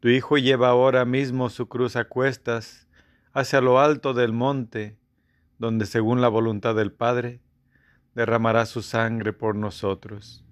[0.00, 2.88] Tu Hijo lleva ahora mismo su cruz a cuestas
[3.32, 4.98] hacia lo alto del monte,
[5.58, 7.40] donde según la voluntad del Padre
[8.16, 10.44] derramará su sangre por nosotros.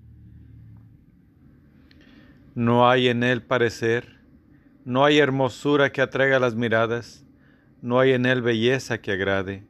[2.55, 4.22] No hay en él parecer,
[4.85, 7.25] no hay hermosura que atraiga las miradas,
[7.81, 9.67] no hay en él belleza que agrade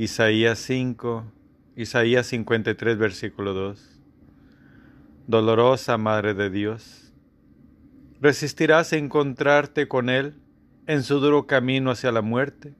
[0.00, 1.30] Isaías 5,
[1.76, 4.00] Isaías 53, versículo 2.
[5.26, 7.12] Dolorosa Madre de Dios,
[8.18, 10.40] ¿resistirás a encontrarte con Él
[10.86, 12.72] en su duro camino hacia la muerte?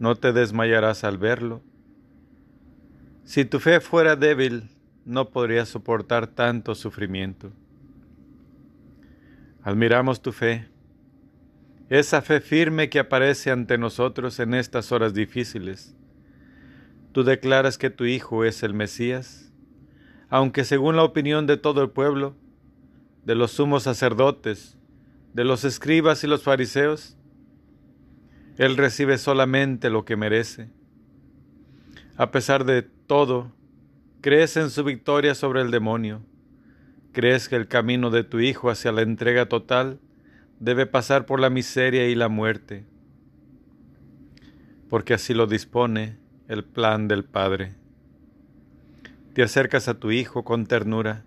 [0.00, 1.62] No te desmayarás al verlo.
[3.22, 4.70] Si tu fe fuera débil,
[5.04, 7.52] no podrías soportar tanto sufrimiento.
[9.64, 10.68] Admiramos tu fe
[11.90, 15.94] esa fe firme que aparece ante nosotros en estas horas difíciles.
[17.12, 19.52] Tú declaras que tu Hijo es el Mesías,
[20.30, 22.36] aunque según la opinión de todo el pueblo,
[23.24, 24.78] de los sumos sacerdotes,
[25.34, 27.16] de los escribas y los fariseos,
[28.56, 30.70] Él recibe solamente lo que merece.
[32.16, 33.52] A pesar de todo,
[34.20, 36.22] crees en su victoria sobre el demonio,
[37.14, 39.98] crees que el camino de tu Hijo hacia la entrega total
[40.60, 42.84] debe pasar por la miseria y la muerte,
[44.90, 47.74] porque así lo dispone el plan del Padre.
[49.32, 51.24] Te acercas a tu Hijo con ternura,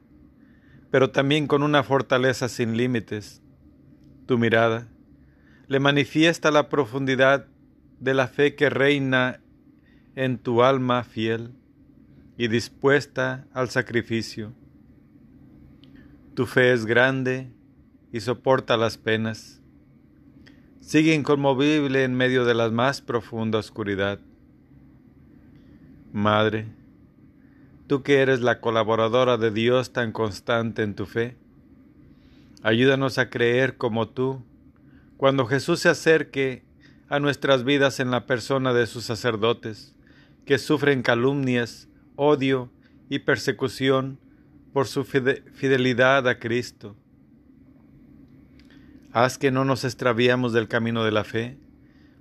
[0.92, 3.42] pero también con una fortaleza sin límites.
[4.28, 4.88] Tu mirada
[5.68, 7.48] le manifiesta la profundidad
[8.00, 9.42] de la fe que reina
[10.16, 11.52] en tu alma fiel
[12.38, 14.54] y dispuesta al sacrificio.
[16.38, 17.50] Tu fe es grande
[18.14, 19.60] y soporta las penas.
[20.82, 24.20] Sigue inconmovible en medio de la más profunda oscuridad.
[26.14, 26.68] Madre,
[27.88, 31.36] tú que eres la colaboradora de Dios tan constante en tu fe,
[32.62, 34.44] ayúdanos a creer como tú
[35.18, 36.64] cuando Jesús se acerque
[37.10, 39.96] a nuestras vidas en la persona de sus sacerdotes,
[40.46, 42.70] que sufren calumnias, odio
[43.10, 44.20] y persecución
[44.78, 46.96] por su fidelidad a Cristo
[49.12, 51.58] Haz que no nos extraviamos del camino de la fe,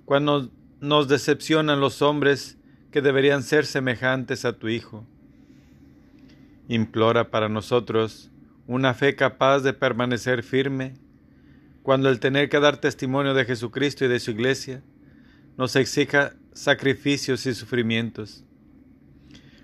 [0.05, 0.49] cuando
[0.81, 2.57] nos decepcionan los hombres
[2.89, 5.05] que deberían ser semejantes a tu Hijo.
[6.67, 8.31] Implora para nosotros
[8.65, 10.95] una fe capaz de permanecer firme
[11.83, 14.81] cuando el tener que dar testimonio de Jesucristo y de su iglesia
[15.57, 18.46] nos exija sacrificios y sufrimientos.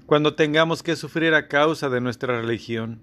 [0.05, 3.01] Cuando tengamos que sufrir a causa de nuestra religión,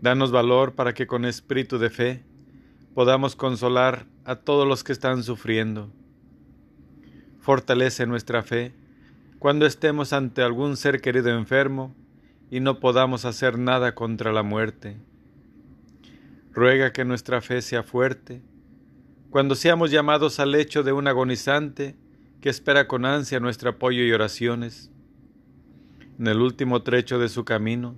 [0.00, 2.24] danos valor para que con espíritu de fe
[2.94, 5.90] podamos consolar a todos los que están sufriendo.
[7.40, 8.74] Fortalece nuestra fe
[9.40, 11.94] cuando estemos ante algún ser querido enfermo
[12.50, 14.98] y no podamos hacer nada contra la muerte.
[16.52, 18.42] Ruega que nuestra fe sea fuerte
[19.30, 21.96] cuando seamos llamados al lecho de un agonizante
[22.40, 24.90] que espera con ansia nuestro apoyo y oraciones.
[26.20, 27.96] En el último trecho de su camino,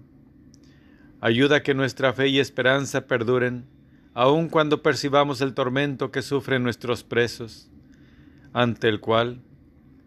[1.20, 3.64] ayuda que nuestra fe y esperanza perduren
[4.14, 7.68] aun cuando percibamos el tormento que sufren nuestros presos,
[8.52, 9.40] ante el cual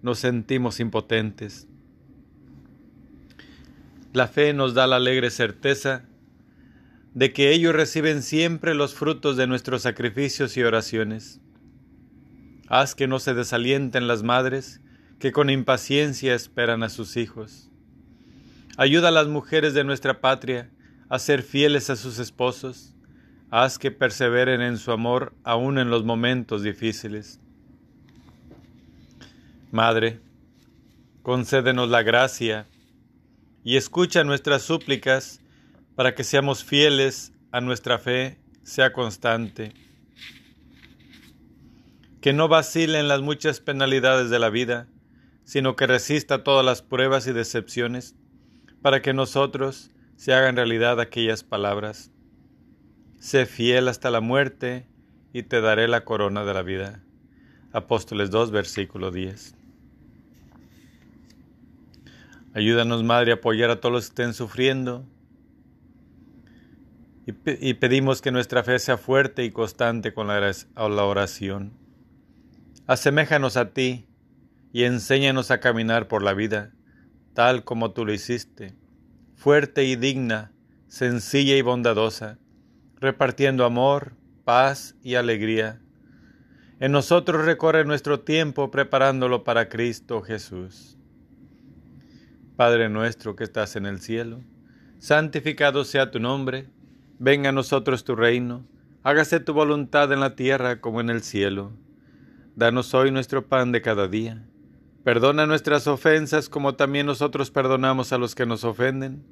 [0.01, 1.67] nos sentimos impotentes.
[4.13, 6.05] La fe nos da la alegre certeza
[7.13, 11.41] de que ellos reciben siempre los frutos de nuestros sacrificios y oraciones.
[12.69, 14.79] Haz que no se desalienten las madres
[15.19, 17.71] que con impaciencia esperan a sus hijos.
[18.77, 20.69] Ayuda a las mujeres de nuestra patria
[21.09, 22.95] a ser fieles a sus esposos
[23.51, 27.39] haz que perseveren en su amor aún en los momentos difíciles.
[29.71, 30.19] Madre,
[31.21, 32.67] concédenos la gracia
[33.63, 35.39] y escucha nuestras súplicas
[35.95, 39.73] para que seamos fieles a nuestra fe, sea constante.
[42.19, 44.87] Que no vacile en las muchas penalidades de la vida,
[45.45, 48.15] sino que resista todas las pruebas y decepciones,
[48.85, 52.11] para que nosotros se hagan realidad aquellas palabras
[53.17, 54.85] Sé fiel hasta la muerte
[55.33, 57.01] y te daré la corona de la vida.
[57.71, 59.55] Apóstoles 2, versículo 10.
[62.53, 65.03] Ayúdanos, Madre, a apoyar a todos los que estén sufriendo.
[67.25, 71.73] Y, pedimos que nuestra fe sea fuerte y constante con la, la oración.
[72.85, 74.05] Aseméjanos a ti
[74.71, 76.74] y enséñanos a caminar por la vida,
[77.35, 78.73] tal como tú lo hiciste,
[79.35, 80.51] fuerte y digna,
[80.87, 82.39] sencilla y bondadosa
[82.99, 84.13] repartiendo amor,
[84.43, 85.79] paz y alegría.
[86.79, 90.97] En nosotros recorre nuestro tiempo preparándolo para Cristo Jesús.
[92.55, 94.41] Padre nuestro que estás en el cielo,
[94.97, 96.67] santificado sea tu nombre,
[97.19, 98.65] venga a nosotros tu reino,
[99.03, 101.73] hágase tu voluntad en la tierra como en el cielo.
[102.55, 104.45] Danos hoy nuestro pan de cada día.
[105.05, 109.23] Perdona nuestras ofensas como también nosotros perdonamos a los que nos ofenden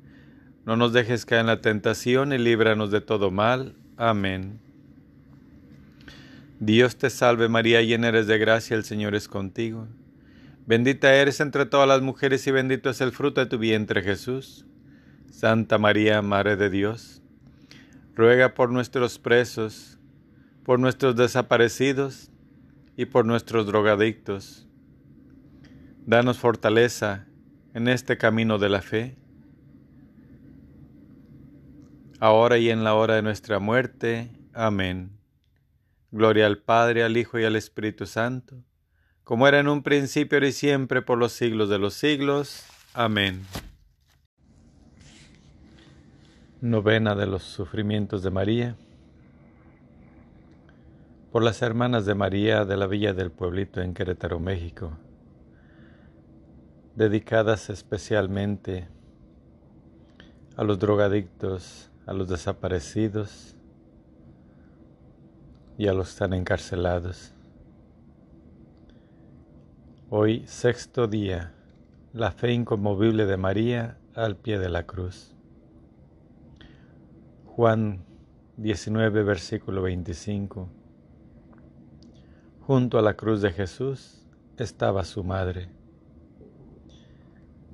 [0.66, 3.76] no nos dejes caer en la tentación y líbranos de todo mal.
[3.98, 4.60] Amén.
[6.60, 9.88] Dios te salve María, llena eres de gracia, el Señor es contigo.
[10.66, 14.66] Bendita eres entre todas las mujeres y bendito es el fruto de tu vientre Jesús.
[15.30, 17.22] Santa María, Madre de Dios,
[18.16, 20.00] ruega por nuestros presos,
[20.64, 22.32] por nuestros desaparecidos
[22.96, 24.66] y por nuestros drogadictos.
[26.06, 27.28] Danos fortaleza
[27.74, 29.18] en este camino de la fe
[32.24, 34.32] ahora y en la hora de nuestra muerte.
[34.54, 35.12] Amén.
[36.10, 38.64] Gloria al Padre, al Hijo y al Espíritu Santo,
[39.26, 42.66] como era en un principio, y siempre, por los siglos de los siglos.
[42.94, 43.46] Amén.
[46.62, 48.78] Novena de los sufrimientos de María.
[51.34, 54.98] Por las hermanas de María de la Villa del Pueblito en Querétaro, México,
[56.96, 58.88] dedicadas especialmente
[60.56, 63.56] a los drogadictos, a los desaparecidos
[65.78, 67.34] y a los están encarcelados.
[70.10, 71.54] Hoy, sexto día,
[72.14, 75.34] la fe inconmovible de María al pie de la cruz.
[77.48, 78.06] Juan
[78.58, 80.70] 19, versículo 25.
[82.62, 84.28] Junto a la cruz de Jesús
[84.58, 85.70] estaba su madre.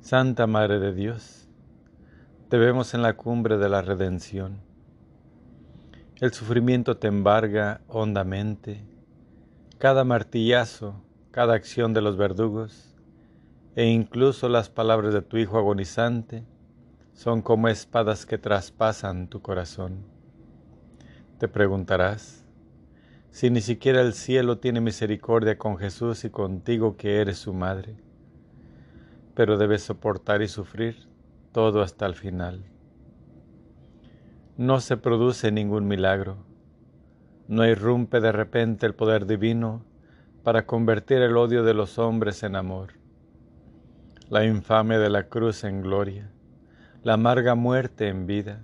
[0.01, 1.47] Santa Madre de Dios,
[2.47, 4.61] te vemos en la cumbre de la redención.
[6.15, 8.81] El sufrimiento te embarga hondamente.
[9.77, 12.95] Cada martillazo, cada acción de los verdugos
[13.75, 16.43] e incluso las palabras de tu Hijo agonizante
[17.13, 20.05] son como espadas que traspasan tu corazón.
[21.37, 22.45] Te preguntarás,
[23.31, 28.08] si ni siquiera el cielo tiene misericordia con Jesús y contigo que eres su madre,
[29.39, 31.07] pero debes soportar y sufrir
[31.53, 32.65] todo hasta el final.
[34.57, 36.43] No se produce ningún milagro.
[37.47, 39.85] no irrumpe de repente el poder divino
[40.43, 42.95] para convertir el odio de los hombres en amor,
[44.27, 46.29] la infamia de la cruz en gloria,
[47.03, 48.61] la amarga muerte en vida.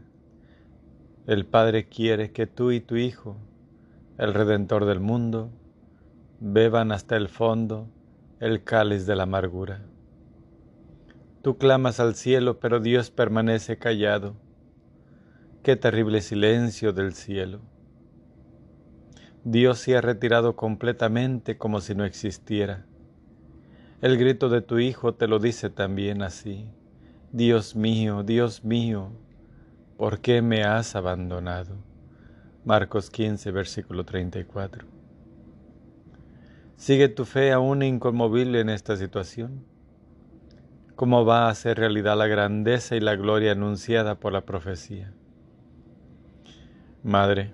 [1.26, 3.38] El Padre quiere que tú y tu Hijo,
[4.18, 5.52] el Redentor del mundo,
[6.42, 7.88] beban hasta el fondo
[8.42, 9.95] el cáliz de la amargura.
[11.46, 14.36] Tú clamas al cielo, pero Dios permanece callado.
[15.62, 17.60] Qué terrible silencio del cielo.
[19.44, 22.88] Dios se ha retirado completamente como si no existiera.
[24.02, 26.68] El grito de tu Hijo te lo dice también así.
[27.32, 29.12] Dios mío, Dios mío,
[29.98, 31.76] ¿por qué me has abandonado?
[32.64, 34.88] Marcos 15, versículo 34.
[36.76, 39.75] ¿Sigue tu fe aún inconmovible en esta situación?
[40.96, 45.12] ¿Cómo va a ser realidad la grandeza y la gloria anunciada por la profecía?
[47.04, 47.54] Madre,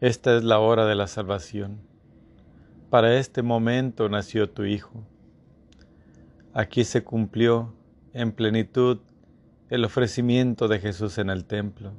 [0.00, 1.80] esta es la hora de la salvación.
[2.88, 5.04] Para este momento nació tu Hijo.
[6.54, 7.74] Aquí se cumplió
[8.12, 9.00] en plenitud
[9.70, 11.92] el ofrecimiento de Jesús en el templo.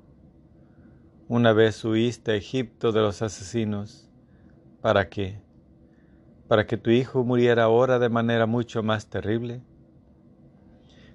[1.27, 4.09] Una vez huiste a Egipto de los asesinos,
[4.79, 5.41] ¿para qué?
[6.51, 9.61] ¿Para que tu Hijo muriera ahora de manera mucho más terrible?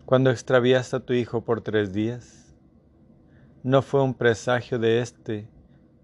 [0.07, 2.55] Cuando extraviaste a tu Hijo por tres días,
[3.63, 5.47] ¿no fue un presagio de éste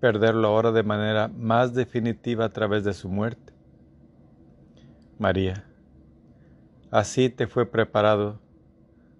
[0.01, 3.55] perderlo ahora de manera más definitiva a través de su muerte.
[5.19, 5.65] María,
[6.91, 8.39] así te fue preparado,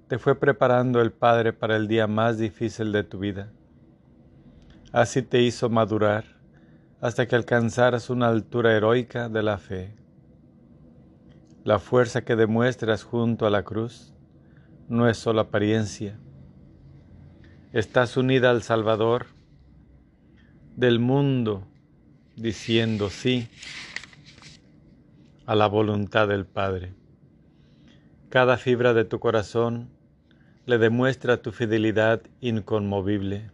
[0.09, 3.51] te fue preparando el Padre para el día más difícil de tu vida.
[4.93, 6.25] Así te hizo madurar
[7.01, 10.02] hasta que alcanzaras una altura heroica de la fe.
[11.65, 14.13] La fuerza que demuestras junto a la cruz
[14.89, 16.19] no es solo apariencia.
[17.73, 19.27] Estás unida al Salvador
[20.75, 21.69] del mundo
[22.35, 23.49] diciendo sí
[25.47, 26.95] a la voluntad del Padre.
[28.29, 29.91] Cada fibra de tu corazón
[30.67, 33.53] le demuestra tu fidelidad inconmovible.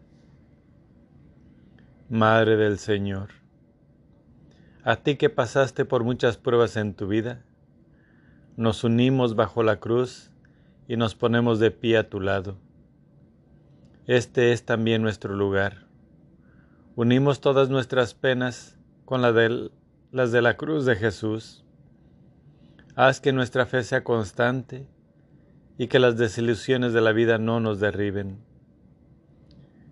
[2.08, 3.28] Madre del Señor,
[4.82, 7.44] a ti que pasaste por muchas pruebas en tu vida,
[8.58, 10.30] nos unimos bajo la cruz
[10.86, 12.58] y nos ponemos de pie a tu lado.
[14.06, 15.88] Este es también nuestro lugar
[16.98, 21.64] Unimos todas nuestras penas con las de la cruz de Jesús.
[22.96, 24.88] Haz que nuestra fe sea constante
[25.76, 28.44] y que las desilusiones de la vida no nos derriben.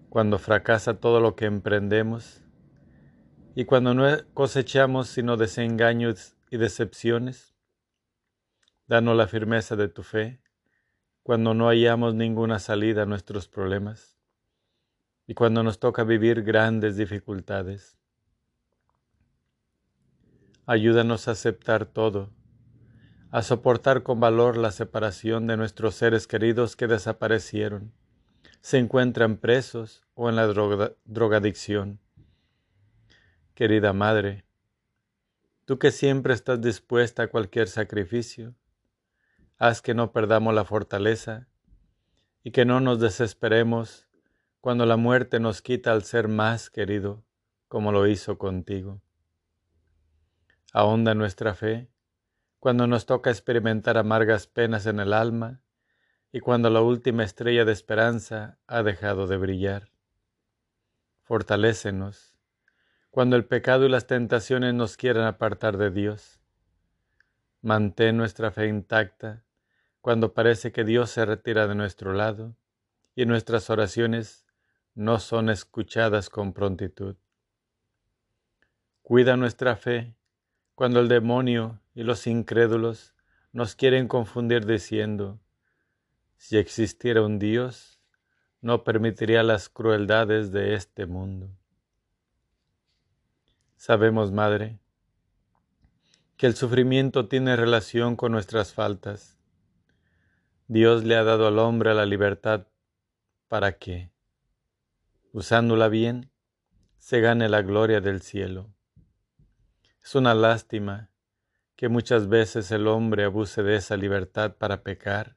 [0.09, 2.43] Cuando fracasa todo lo que emprendemos
[3.55, 4.05] y cuando no
[4.35, 7.56] cosechamos sino desengaños y decepciones,
[8.87, 10.41] danos la firmeza de tu fe
[11.23, 14.17] cuando no hallamos ninguna salida a nuestros problemas
[15.27, 17.99] y cuando nos toca vivir grandes dificultades.
[20.67, 22.31] Ayúdanos a aceptar todo,
[23.31, 27.93] a soportar con valor la separación de nuestros seres queridos que desaparecieron,
[28.61, 30.47] se encuentran presos o en la
[31.05, 31.99] drogadicción.
[33.55, 34.45] Querida Madre,
[35.65, 38.55] tú que siempre estás dispuesta a cualquier sacrificio,
[39.59, 41.49] haz que no perdamos la fortaleza
[42.43, 44.09] y que no nos desesperemos
[44.61, 47.25] cuando la muerte nos quita al ser más querido,
[47.69, 49.01] como lo hizo contigo.
[50.73, 51.89] Ahonda nuestra fe
[52.59, 55.63] cuando nos toca experimentar amargas penas en el alma
[56.33, 59.91] y cuando la última estrella de esperanza ha dejado de brillar.
[61.23, 62.37] Fortalécenos
[63.11, 66.43] cuando el pecado y las tentaciones nos quieran apartar de Dios.
[67.63, 69.46] Mantén nuestra fe intacta
[70.07, 72.55] cuando parece que Dios se retira de nuestro lado
[73.17, 74.47] y nuestras oraciones
[74.95, 77.17] no son escuchadas con prontitud.
[79.03, 80.15] Cuida nuestra fe
[80.77, 83.15] cuando el demonio y los incrédulos
[83.51, 85.41] nos quieren confundir diciendo,
[86.37, 88.01] si existiera un Dios,
[88.61, 91.51] no permitiría las crueldades de este mundo.
[93.75, 94.79] Sabemos, Madre,
[96.37, 99.36] que el sufrimiento tiene relación con nuestras faltas.
[100.69, 102.67] Dios le ha dado al hombre la libertad
[103.47, 104.11] para que,
[105.33, 106.33] usándola bien,
[106.99, 108.75] se gane la gloria del cielo.
[110.03, 111.09] Es una lástima
[111.77, 115.37] que muchas veces el hombre abuse de esa libertad para pecar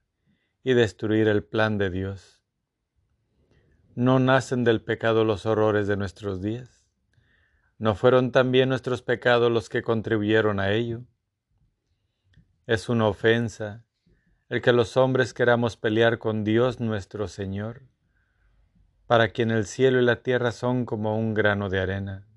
[0.64, 2.42] y destruir el plan de Dios.
[3.94, 6.88] ¿No nacen del pecado los horrores de nuestros días?
[7.78, 11.04] ¿No fueron también nuestros pecados los que contribuyeron a ello?
[12.66, 13.86] Es una ofensa
[14.50, 17.84] el que los hombres queramos pelear con Dios nuestro Señor
[19.06, 22.28] para quien el cielo y la tierra son como un grano de arena.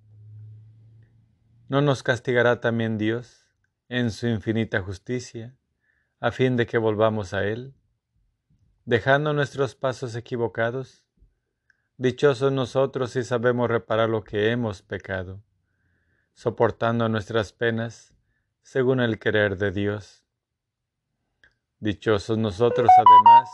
[1.69, 3.47] ¿No nos castigará también Dios
[3.91, 5.55] en su infinita justicia,
[6.19, 7.75] a fin de que volvamos a Él,
[8.87, 11.07] dejando nuestros pasos equivocados?
[11.99, 15.43] Dichosos nosotros si sabemos reparar lo que hemos pecado,
[16.33, 18.15] soportando nuestras penas
[18.63, 20.22] según el querer de Dios.
[21.83, 23.51] Dichosos nosotros además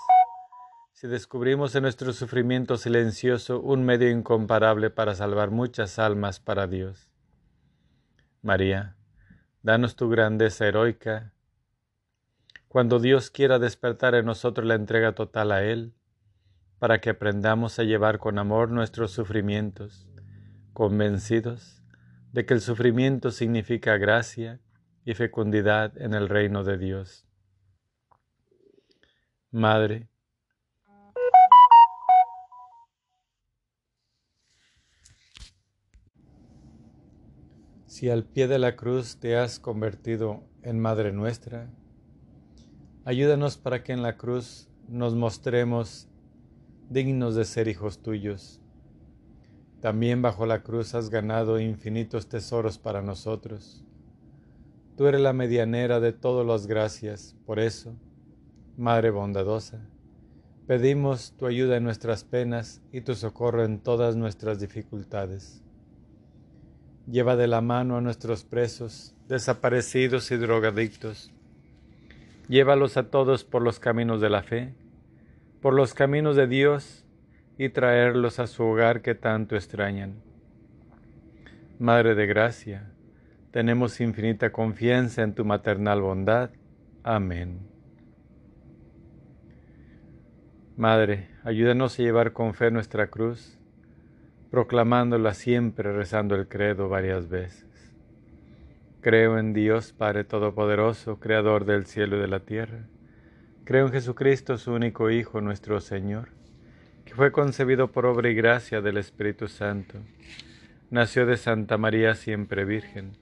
[0.92, 7.08] si descubrimos en nuestro sufrimiento silencioso un medio incomparable para salvar muchas almas para Dios.
[8.42, 8.98] María,
[9.62, 11.32] danos tu grandeza heroica.
[12.68, 15.94] Cuando Dios quiera despertar en nosotros la entrega total a Él,
[16.78, 20.06] para que aprendamos a llevar con amor nuestros sufrimientos,
[20.74, 21.82] convencidos
[22.34, 24.60] de que el sufrimiento significa gracia
[25.06, 27.27] y fecundidad en el reino de Dios.
[29.50, 30.08] Madre,
[37.86, 41.68] Si al pie de la cruz te has convertido en Madre nuestra,
[43.04, 46.08] ayúdanos para que en la cruz nos mostremos
[46.88, 48.60] dignos de ser hijos tuyos.
[49.80, 53.84] También bajo la cruz has ganado infinitos tesoros para nosotros.
[54.96, 57.96] Tú eres la medianera de todas las gracias, por eso,
[58.78, 59.80] Madre bondadosa,
[60.68, 65.64] pedimos tu ayuda en nuestras penas y tu socorro en todas nuestras dificultades.
[67.10, 71.32] Lleva de la mano a nuestros presos, desaparecidos y drogadictos.
[72.48, 74.76] Llévalos a todos por los caminos de la fe,
[75.60, 77.04] por los caminos de Dios,
[77.58, 80.22] y traerlos a su hogar que tanto extrañan.
[81.80, 82.92] Madre de Gracia,
[83.50, 86.50] tenemos infinita confianza en tu maternal bondad.
[87.02, 87.77] Amén.
[90.78, 93.58] Madre, ayúdanos a llevar con fe nuestra cruz
[94.48, 97.66] proclamándola siempre rezando el credo varias veces.
[99.00, 102.84] Creo en Dios Padre Todopoderoso, Creador del cielo y de la tierra.
[103.64, 106.28] Creo en Jesucristo, su único Hijo, nuestro Señor,
[107.04, 109.98] que fue concebido por obra y gracia del Espíritu Santo.
[110.90, 113.16] Nació de Santa María siempre Virgen.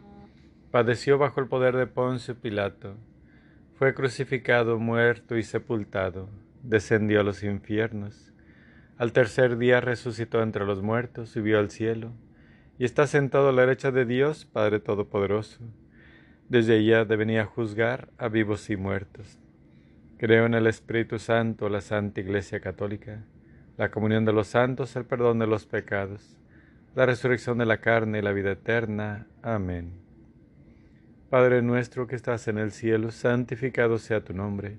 [0.71, 2.97] Padeció bajo el poder de Poncio Pilato.
[3.79, 6.29] Fue crucificado, muerto y sepultado.
[6.67, 8.33] Descendió a los infiernos
[8.99, 12.13] al tercer día resucitó entre los muertos, subió al cielo,
[12.79, 15.61] y está sentado a la derecha de Dios, Padre Todopoderoso.
[16.49, 19.39] Desde allá devenía juzgar a vivos y muertos.
[20.17, 23.23] Creo en el Espíritu Santo, la Santa Iglesia Católica,
[23.77, 26.39] la comunión de los santos, el perdón de los pecados,
[26.95, 29.27] la resurrección de la carne y la vida eterna.
[29.43, 29.93] Amén.
[31.29, 34.79] Padre nuestro que estás en el cielo, santificado sea tu nombre.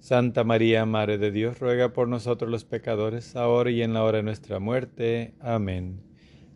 [0.00, 4.18] Santa María, Madre de Dios, ruega por nosotros los pecadores, ahora y en la hora
[4.18, 5.34] de nuestra muerte.
[5.40, 6.00] Amén.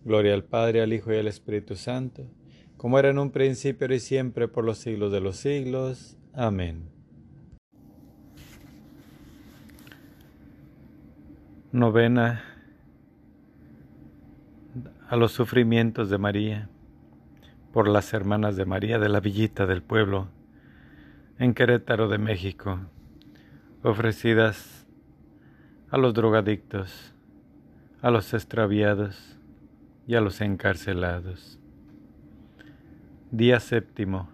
[0.05, 2.30] Gloria al Padre, al Hijo y al Espíritu Santo,
[2.76, 6.16] como era en un principio y siempre por los siglos de los siglos.
[6.32, 6.88] Amén.
[11.72, 12.45] Novena
[15.09, 16.68] a los sufrimientos de María
[17.72, 20.28] por las hermanas de María de la Villita del Pueblo
[21.38, 22.78] en Querétaro de México
[23.83, 24.87] ofrecidas
[25.91, 27.12] a los drogadictos,
[28.01, 29.37] a los extraviados
[30.07, 31.59] y a los encarcelados.
[33.33, 34.28] Día séptimo.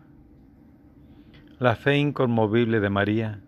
[1.59, 3.41] La fe inconmovible de María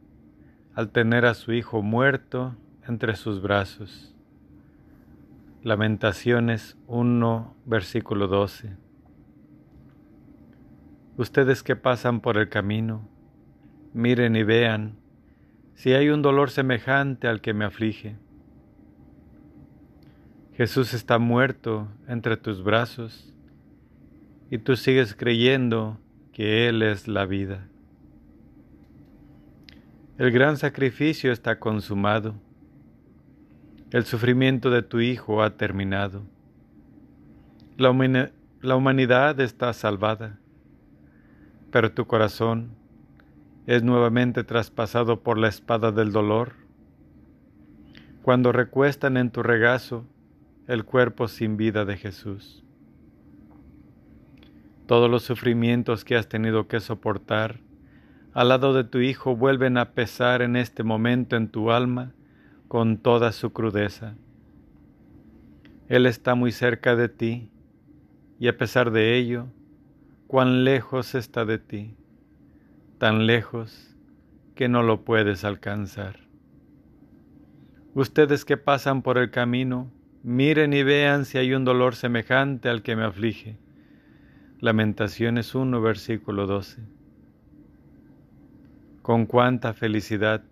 [0.74, 2.56] al tener a su hijo muerto
[2.88, 4.14] entre sus brazos.
[5.62, 8.76] Lamentaciones 1, versículo 12.
[11.18, 13.06] Ustedes que pasan por el camino,
[13.92, 14.99] miren y vean
[15.80, 18.14] si hay un dolor semejante al que me aflige.
[20.52, 23.32] Jesús está muerto entre tus brazos
[24.50, 25.98] y tú sigues creyendo
[26.34, 27.66] que Él es la vida.
[30.18, 32.34] El gran sacrificio está consumado.
[33.90, 36.24] El sufrimiento de tu Hijo ha terminado.
[37.78, 40.38] La, humanidad está salvada,
[41.70, 42.79] pero tu corazón
[43.66, 46.54] es nuevamente traspasado por la espada del dolor.
[48.22, 50.06] Cuando recuestan en tu regazo
[50.66, 52.64] el cuerpo sin vida de Jesús.
[54.86, 57.60] Todos los sufrimientos que has tenido que soportar
[58.32, 62.12] al lado de tu Hijo vuelven a pesar en este momento en tu alma
[62.68, 64.14] con toda su crudeza.
[65.88, 67.50] Él está muy cerca de ti
[68.38, 69.48] y a pesar de ello,
[70.28, 71.96] cuán lejos está de ti,
[73.00, 73.96] tan lejos
[74.54, 76.20] que no lo puedes alcanzar.
[77.94, 79.90] Ustedes que pasan por el camino,
[80.22, 83.56] miren y vean si hay un dolor semejante al que me aflige.
[84.58, 86.82] Lamentaciones 1, versículo 12.
[89.00, 90.44] Con cuánta felicidad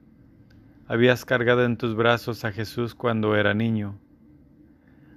[0.87, 3.99] habías cargado en tus brazos a Jesús cuando era niño.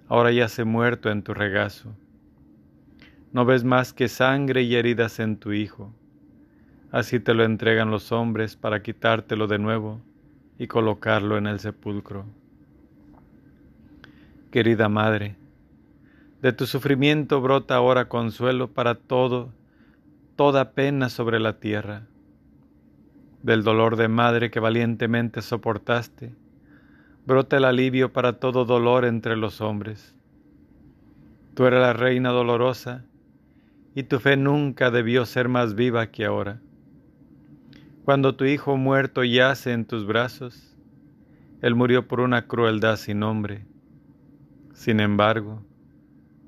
[0.09, 1.95] Ahora ya se muerto en tu regazo.
[3.31, 5.93] No ves más que sangre y heridas en tu Hijo.
[6.91, 10.01] Así te lo entregan los hombres para quitártelo de nuevo
[10.59, 12.25] y colocarlo en el sepulcro.
[14.51, 15.37] Querida Madre,
[16.41, 19.53] de tu sufrimiento brota ahora consuelo para todo,
[20.35, 22.07] toda pena sobre la tierra.
[23.41, 26.35] Del dolor de madre que valientemente soportaste,
[27.25, 30.13] brota el alivio para todo dolor entre los hombres.
[31.53, 33.05] Tú eres la reina dolorosa,
[33.95, 36.59] y tu fe nunca debió ser más viva que ahora.
[38.03, 40.71] Cuando tu hijo muerto yace en tus brazos,
[41.61, 43.65] él murió por una crueldad sin nombre.
[44.73, 45.63] Sin embargo,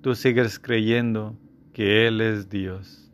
[0.01, 1.37] tú sigues creyendo
[1.71, 3.11] que Él es Dios.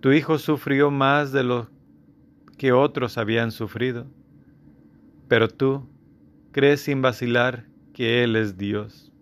[0.00, 1.68] Tu hijo sufrió más de lo
[2.56, 4.06] que otros habían sufrido,
[5.28, 5.86] pero tú
[6.52, 9.12] crees sin vacilar que Él es Dios.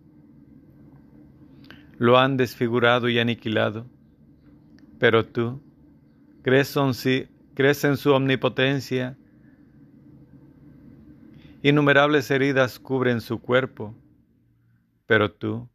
[1.99, 3.87] Lo han desfigurado y aniquilado,
[5.01, 5.61] pero tú
[6.47, 9.19] crees, en su omnipotencia.
[11.61, 13.97] Innumerables heridas cubren su cuerpo,
[15.07, 15.69] pero tú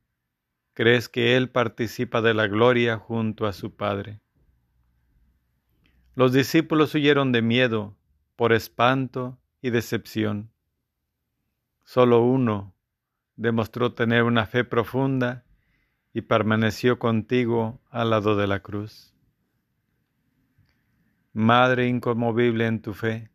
[0.74, 4.22] crees que Él participa de la gloria junto a su Padre.
[6.16, 7.98] Los discípulos huyeron de miedo,
[8.38, 10.54] por espanto y decepción.
[11.84, 12.74] Solo uno
[13.36, 15.44] demostró tener una fe profunda
[16.14, 19.11] y permaneció contigo al lado de la cruz.
[21.34, 23.32] Madre inconmovible en tu fe,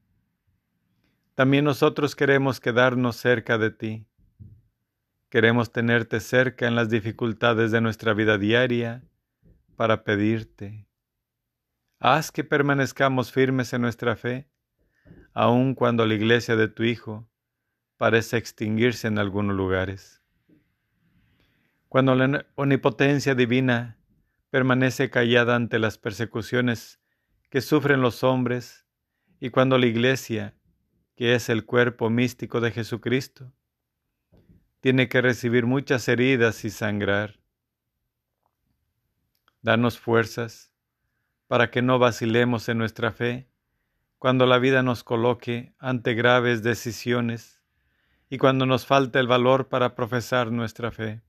[1.36, 4.07] también nosotros queremos quedarnos cerca de ti.
[5.28, 9.05] Queremos tenerte cerca en las dificultades de nuestra vida diaria
[9.76, 10.88] para pedirte.
[11.99, 14.49] Haz que permanezcamos firmes en nuestra fe,
[15.34, 17.28] aun cuando la iglesia de tu Hijo
[17.99, 20.22] parece extinguirse en algunos lugares.
[21.90, 23.99] Cuando la omnipotencia divina
[24.49, 26.99] permanece callada ante las persecuciones
[27.57, 28.84] que sufren los hombres
[29.40, 30.54] y cuando la iglesia,
[31.14, 33.50] que es el cuerpo místico de Jesucristo,
[34.80, 37.40] tiene que recibir muchas heridas y sangrar.
[39.62, 40.70] Danos fuerzas
[41.46, 43.48] para que no vacilemos en nuestra fe
[44.18, 47.62] cuando la vida nos coloque ante graves decisiones
[48.28, 51.22] y cuando nos falta el valor para profesar nuestra fe.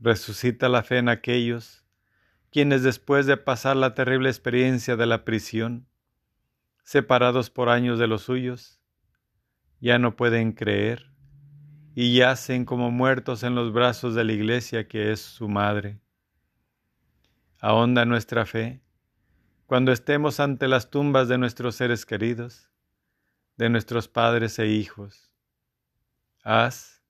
[0.00, 1.84] Resucita la fe en aquellos
[2.50, 5.86] quienes después de pasar la terrible experiencia de la prisión,
[6.82, 8.80] separados por años de los suyos,
[9.80, 11.12] ya no pueden creer
[11.94, 16.00] y yacen como muertos en los brazos de la iglesia que es su madre.
[17.60, 18.82] Ahonda nuestra fe
[19.66, 22.70] cuando estemos ante las tumbas de nuestros seres queridos,
[23.58, 25.30] de nuestros padres e hijos.
[26.42, 27.02] Haz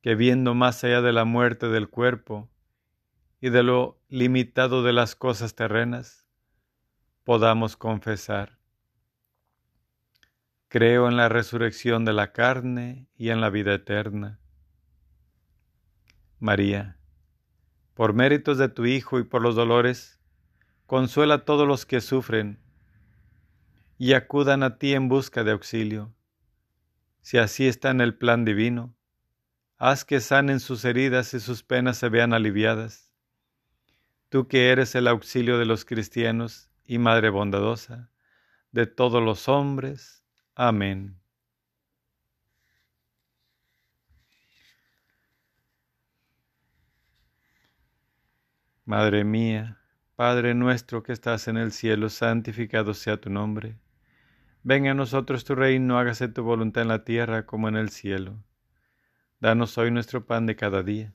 [0.00, 2.48] que viendo más allá de la muerte del cuerpo,
[3.44, 6.26] y de lo limitado de las cosas terrenas,
[7.24, 8.58] podamos confesar.
[10.68, 14.40] Creo en la resurrección de la carne y en la vida eterna.
[16.38, 16.96] María,
[17.92, 20.22] por méritos de tu Hijo y por los dolores,
[20.86, 22.58] consuela a todos los que sufren
[23.98, 26.14] y acudan a ti en busca de auxilio.
[27.20, 28.96] Si así está en el plan divino,
[29.76, 33.04] haz que sanen sus heridas y sus penas se vean aliviadas
[34.34, 38.10] tú que eres el auxilio de los cristianos y Madre bondadosa
[38.72, 40.24] de todos los hombres.
[40.56, 41.20] Amén.
[48.84, 49.78] Madre mía,
[50.16, 53.78] Padre nuestro que estás en el cielo, santificado sea tu nombre.
[54.64, 58.42] Venga a nosotros tu reino, hágase tu voluntad en la tierra como en el cielo.
[59.38, 61.14] Danos hoy nuestro pan de cada día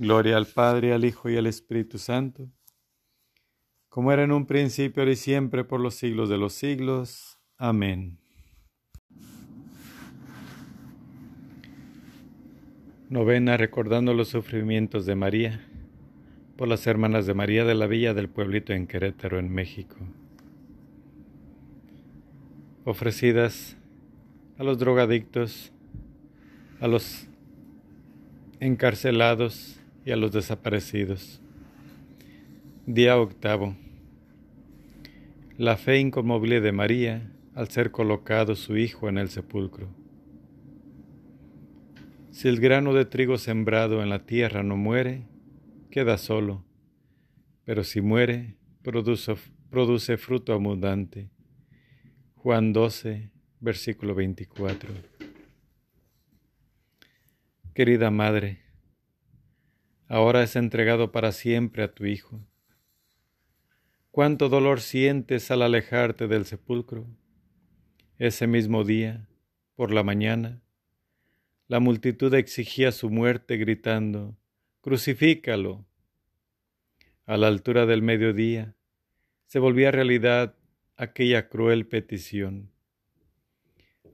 [0.00, 2.48] Gloria al Padre, al Hijo y al Espíritu Santo,
[3.88, 7.40] como era en un principio, ahora y siempre, por los siglos de los siglos.
[7.56, 8.20] Amén.
[13.08, 15.66] Novena recordando los sufrimientos de María
[16.56, 19.96] por las hermanas de María de la Villa del Pueblito en Querétaro, en México,
[22.84, 23.76] ofrecidas
[24.58, 25.72] a los drogadictos,
[26.80, 27.26] a los
[28.60, 29.77] encarcelados
[30.08, 31.38] y a los desaparecidos.
[32.86, 33.76] Día octavo.
[35.58, 39.90] La fe inconmovible de María al ser colocado su hijo en el sepulcro.
[42.30, 45.26] Si el grano de trigo sembrado en la tierra no muere,
[45.90, 46.64] queda solo,
[47.66, 49.34] pero si muere, produce,
[49.68, 51.28] produce fruto abundante.
[52.34, 53.30] Juan 12,
[53.60, 54.88] versículo 24.
[57.74, 58.67] Querida Madre,
[60.08, 62.40] ahora es entregado para siempre a tu Hijo.
[64.10, 67.06] Cuánto dolor sientes al alejarte del sepulcro.
[68.18, 69.28] Ese mismo día,
[69.76, 70.60] por la mañana,
[71.68, 74.36] la multitud exigía su muerte gritando,
[74.80, 75.84] Crucifícalo.
[77.26, 78.74] A la altura del mediodía
[79.44, 80.56] se volvía realidad
[80.96, 82.72] aquella cruel petición.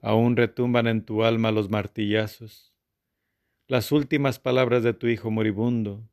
[0.03, 2.74] Aún retumban en tu alma los martillazos,
[3.67, 6.09] las últimas palabras de tu hijo moribundo,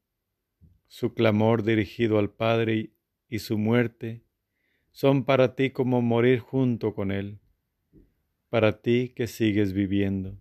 [0.87, 2.91] su clamor dirigido al Padre
[3.29, 4.23] y su muerte
[4.91, 7.39] son para ti como morir junto con Él,
[8.49, 10.37] para ti que sigues viviendo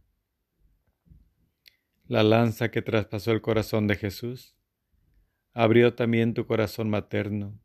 [2.11, 4.57] la lanza que traspasó el corazón de Jesús,
[5.53, 7.57] abrió también tu corazón materno,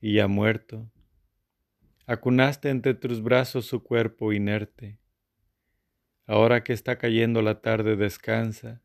[0.00, 0.90] y ya muerto,
[2.06, 4.98] acunaste entre tus brazos su cuerpo inerte.
[6.28, 8.82] Ahora que está cayendo la tarde descansa,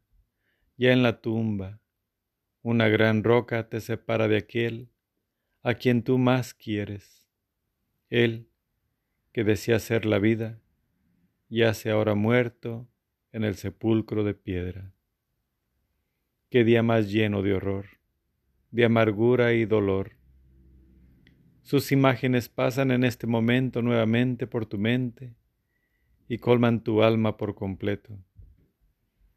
[0.78, 1.82] ya en la tumba,
[2.62, 4.90] una gran roca te separa de aquel
[5.62, 7.28] a quien tú más quieres.
[8.10, 8.48] Él,
[9.34, 10.62] que decía ser la vida,
[11.50, 12.88] yace ahora muerto
[13.34, 14.94] en el sepulcro de piedra.
[16.50, 17.88] Qué día más lleno de horror,
[18.72, 20.14] de amargura y dolor.
[21.62, 25.36] Sus imágenes pasan en este momento nuevamente por tu mente
[26.34, 28.18] y colman tu alma por completo.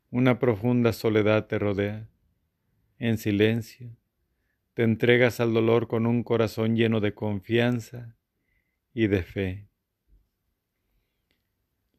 [0.09, 2.09] Una profunda soledad te rodea.
[2.99, 3.95] En silencio,
[4.73, 8.17] te entregas al dolor con un corazón lleno de confianza
[8.95, 9.69] y de fe.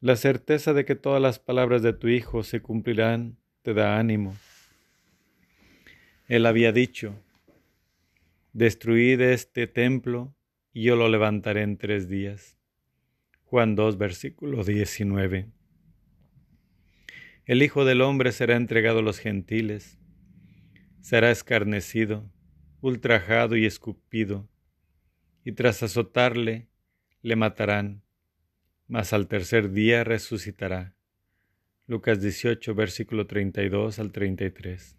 [0.00, 4.36] La certeza de que todas las palabras de tu Hijo se cumplirán te da ánimo.
[6.26, 7.14] Él había dicho,
[8.52, 10.34] destruid este templo
[10.72, 12.57] y yo lo levantaré en tres días.
[13.50, 15.48] Juan 2, versículo 19.
[17.46, 19.98] El Hijo del Hombre será entregado a los gentiles,
[21.00, 22.30] será escarnecido,
[22.82, 24.50] ultrajado y escupido,
[25.44, 26.68] y tras azotarle
[27.22, 28.02] le matarán
[28.86, 30.94] mas al tercer día resucitará.
[31.86, 34.98] Lucas 18, versículo 32 al 33.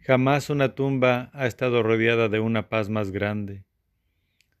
[0.00, 3.64] Jamás una tumba ha estado rodeada de una paz más grande,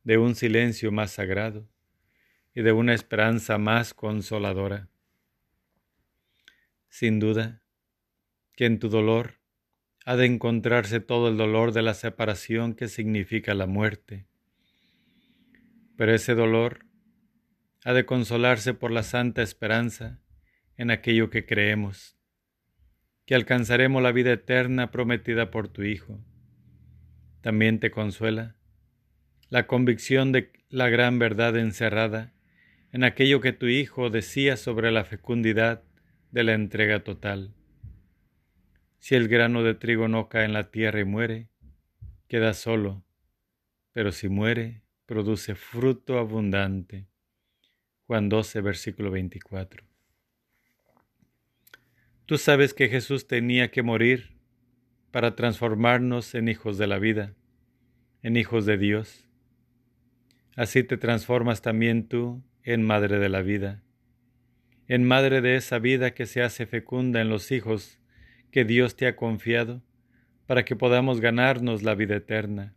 [0.04, 1.68] de un silencio más sagrado
[2.56, 4.88] y de una esperanza más consoladora.
[6.88, 7.62] Sin duda,
[8.54, 9.34] que en tu dolor
[10.06, 14.26] ha de encontrarse todo el dolor de la separación que significa la muerte.
[15.98, 16.86] Pero ese dolor
[17.84, 20.22] ha de consolarse por la santa esperanza
[20.78, 22.16] en aquello que creemos,
[23.26, 26.24] que alcanzaremos la vida eterna prometida por tu Hijo.
[27.42, 28.56] También te consuela
[29.50, 32.32] la convicción de la gran verdad encerrada
[32.96, 35.82] en aquello que tu Hijo decía sobre la fecundidad
[36.30, 37.52] de la entrega total.
[38.98, 41.50] Si el grano de trigo no cae en la tierra y muere,
[42.26, 43.04] queda solo,
[43.92, 47.06] pero si muere, produce fruto abundante.
[48.06, 49.84] Juan 12, versículo 24.
[52.24, 54.38] Tú sabes que Jesús tenía que morir
[55.10, 57.34] para transformarnos en hijos de la vida,
[58.22, 59.28] en hijos de Dios.
[60.56, 63.80] Así te transformas también tú en madre de la vida,
[64.88, 68.00] en madre de esa vida que se hace fecunda en los hijos
[68.50, 69.84] que Dios te ha confiado
[70.48, 72.74] para que podamos ganarnos la vida eterna.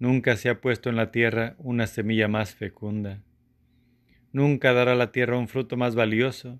[0.00, 3.22] Nunca se ha puesto en la tierra una semilla más fecunda.
[4.32, 6.58] Nunca dará la tierra un fruto más valioso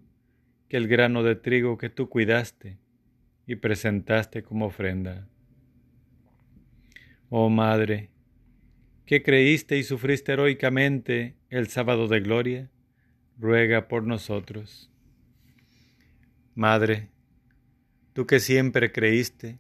[0.69, 2.79] que el grano de trigo que tú cuidaste
[3.45, 5.27] y presentaste como ofrenda.
[7.29, 8.11] Oh Madre,
[9.05, 12.71] que creíste y sufriste heroicamente el sábado de gloria,
[13.39, 14.91] ruega por nosotros.
[16.55, 17.09] Madre,
[18.13, 19.59] tú que siempre creíste,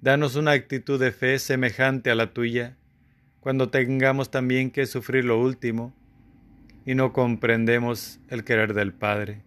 [0.00, 2.76] danos una actitud de fe semejante a la tuya,
[3.40, 5.94] cuando tengamos también que sufrir lo último
[6.86, 9.42] y no comprendemos el querer del Padre.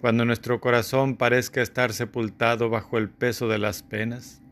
[0.00, 4.42] Cuando nuestro corazón parezca estar sepultado bajo el peso de las penas,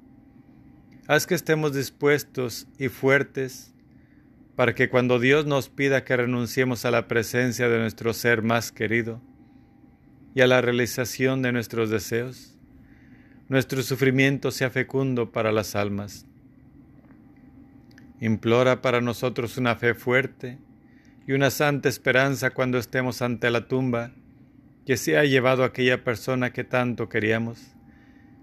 [1.09, 3.75] Haz que estemos dispuestos y fuertes
[4.63, 8.71] para que cuando Dios nos pida que renunciemos a la presencia de nuestro ser más
[8.71, 9.21] querido
[10.37, 12.57] y a la realización de nuestros deseos,
[13.49, 16.27] nuestro sufrimiento sea fecundo para las almas.
[18.21, 20.59] Implora para nosotros una fe fuerte
[21.27, 24.13] y una santa esperanza cuando estemos ante la tumba
[24.87, 27.59] que se ha llevado aquella persona que tanto queríamos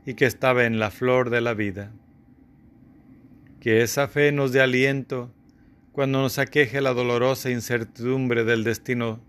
[0.06, 1.94] y que estaba en la flor de la vida
[3.62, 5.34] que esa fe nos dé aliento
[5.92, 9.22] cuando nos aqueje la dolorosa incertidumbre del destino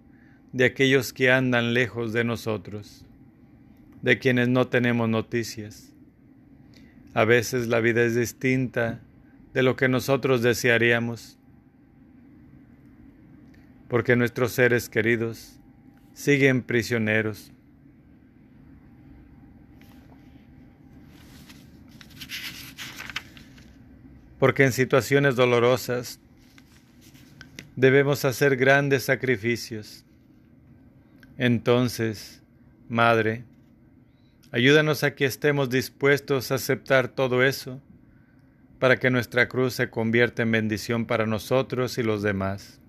[0.52, 3.04] de aquellos que andan lejos de nosotros,
[4.02, 5.92] de quienes no tenemos noticias.
[7.14, 9.00] A veces la vida es distinta
[9.52, 11.38] de lo que nosotros desearíamos,
[13.88, 15.58] porque nuestros seres queridos
[16.12, 17.52] siguen prisioneros
[24.40, 26.18] porque en situaciones dolorosas
[27.76, 30.04] debemos hacer grandes sacrificios.
[31.38, 32.42] Entonces,
[32.88, 33.44] Madre,
[34.50, 37.80] ayúdanos a que estemos dispuestos a aceptar todo eso
[38.78, 42.80] para que nuestra cruz se convierta en bendición para nosotros y los demás.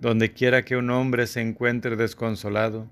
[0.00, 2.88] Donde quiera que un hombre se encuentre desconsolado,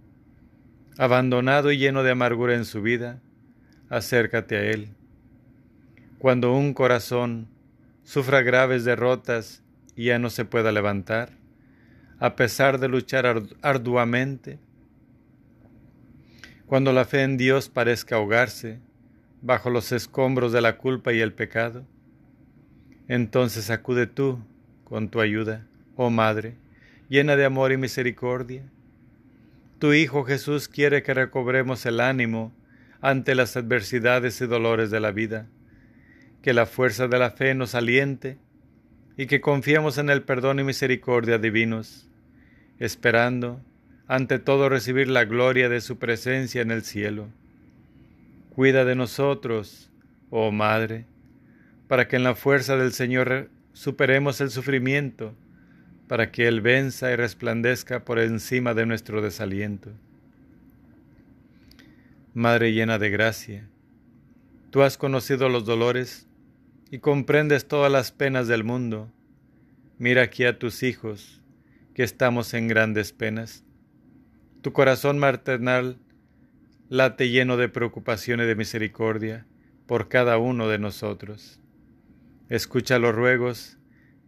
[0.96, 3.20] abandonado y lleno de amargura en su vida,
[3.88, 4.90] acércate a él
[6.18, 7.48] cuando un corazón
[8.02, 9.62] sufra graves derrotas
[9.99, 11.30] y ya no se pueda levantar,
[12.20, 14.61] a pesar de luchar arduamente,
[16.66, 18.78] cuando la fe en Dios parezca ahogarse
[19.42, 21.84] bajo los escombros de la culpa y el pecado,
[23.09, 24.38] entonces acude tú
[24.84, 26.55] con tu ayuda, oh Madre,
[27.09, 28.70] llena de amor y misericordia.
[29.80, 32.53] Tu Hijo Jesús quiere que recobremos el ánimo
[33.01, 35.49] ante las adversidades y dolores de la vida
[36.40, 38.38] que la fuerza de la fe nos aliente
[39.19, 42.09] y que confiemos en el perdón y misericordia divinos,
[42.79, 43.61] esperando
[44.07, 47.29] ante todo recibir la gloria de su presencia en el cielo.
[48.51, 49.91] Cuida de nosotros,
[50.31, 51.05] oh Madre,
[51.89, 55.35] para que en la fuerza del Señor superemos el sufrimiento,
[56.07, 59.91] para que Él venza y resplandezca por encima de nuestro desaliento.
[62.35, 63.69] Madre llena de gracia,
[64.71, 66.28] tú has conocido los dolores
[66.91, 69.12] y comprendes todas las penas del mundo.
[69.99, 71.43] Mira aquí a tus hijos,
[71.95, 73.64] que estamos en grandes penas.
[74.62, 75.99] Tu corazón maternal
[76.89, 79.47] late lleno de preocupación y de misericordia
[79.86, 81.61] por cada uno de nosotros.
[82.49, 83.78] Escucha los ruegos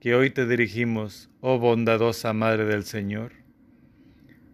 [0.00, 3.32] que hoy te dirigimos, oh bondadosa Madre del Señor.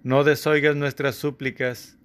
[0.02, 1.98] No desoigas nuestras súplicas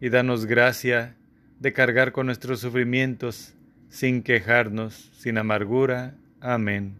[0.00, 1.16] y danos gracia
[1.60, 3.54] de cargar con nuestros sufrimientos
[3.92, 6.14] sin quejarnos, sin amargura.
[6.40, 6.94] Amén.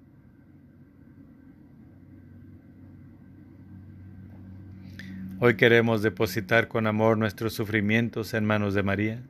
[5.41, 9.23] Hoy queremos depositar con amor nuestros sufrimientos en manos de María,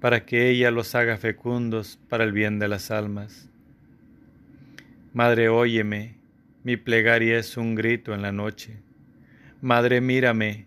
[0.00, 3.48] para que ella los haga fecundos para el bien de las almas.
[5.14, 6.16] Madre, óyeme,
[6.64, 8.80] mi plegaria es un grito en la noche.
[9.60, 10.66] Madre, mírame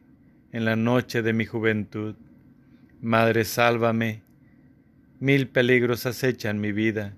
[0.54, 2.16] en la noche de mi juventud.
[3.02, 4.28] Madre, sálvame
[5.22, 7.13] Mil peligros acechan mi vida.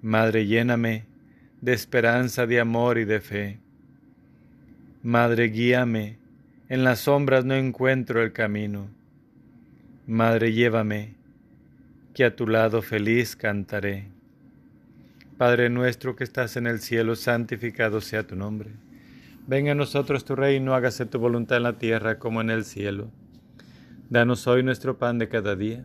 [0.00, 1.06] Madre, lléname
[1.60, 3.58] de esperanza, de amor y de fe.
[5.02, 6.18] Madre, guíame,
[6.68, 8.88] en las sombras no encuentro el camino.
[10.06, 11.16] Madre, llévame,
[12.14, 14.06] que a tu lado feliz cantaré.
[15.36, 18.70] Padre nuestro que estás en el cielo, santificado sea tu nombre.
[19.48, 23.10] Venga a nosotros tu reino, hágase tu voluntad en la tierra como en el cielo.
[24.10, 25.84] Danos hoy nuestro pan de cada día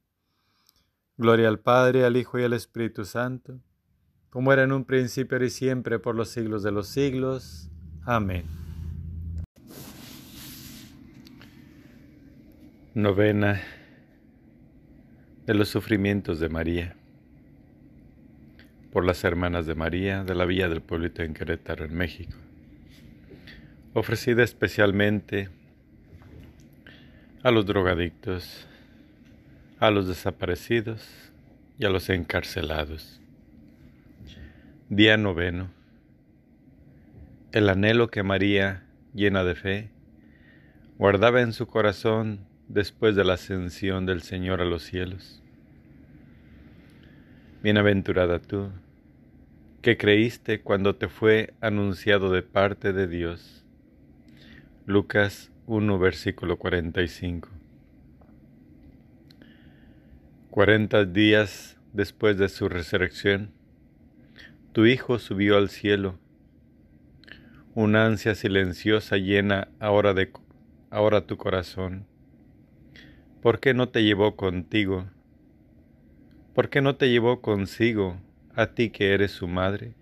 [1.21, 3.59] Gloria al Padre, al Hijo y al Espíritu Santo,
[4.31, 7.69] como era en un principio y siempre, por los siglos de los siglos.
[8.07, 8.43] Amén.
[12.95, 13.61] Novena
[15.45, 16.95] de los sufrimientos de María.
[18.91, 22.35] Por las hermanas de María de la Villa del Pueblito en Querétaro, en México.
[23.93, 25.49] Ofrecida especialmente
[27.43, 28.67] a los drogadictos,
[29.81, 31.03] a los desaparecidos
[31.79, 33.19] y a los encarcelados.
[34.89, 35.71] Día noveno.
[37.51, 38.83] El anhelo que María,
[39.15, 39.89] llena de fe,
[40.99, 45.41] guardaba en su corazón después de la ascensión del Señor a los cielos.
[47.63, 48.69] Bienaventurada tú,
[49.81, 53.65] que creíste cuando te fue anunciado de parte de Dios.
[54.85, 57.60] Lucas 1, versículo 45.
[60.51, 63.53] Cuarenta días después de su resurrección,
[64.73, 66.19] tu Hijo subió al cielo.
[67.73, 70.29] Una ansia silenciosa llena ahora, de,
[70.89, 72.05] ahora tu corazón.
[73.41, 75.09] ¿Por qué no te llevó contigo?
[76.53, 78.17] ¿Por qué no te llevó consigo
[78.53, 79.93] a ti que eres su madre?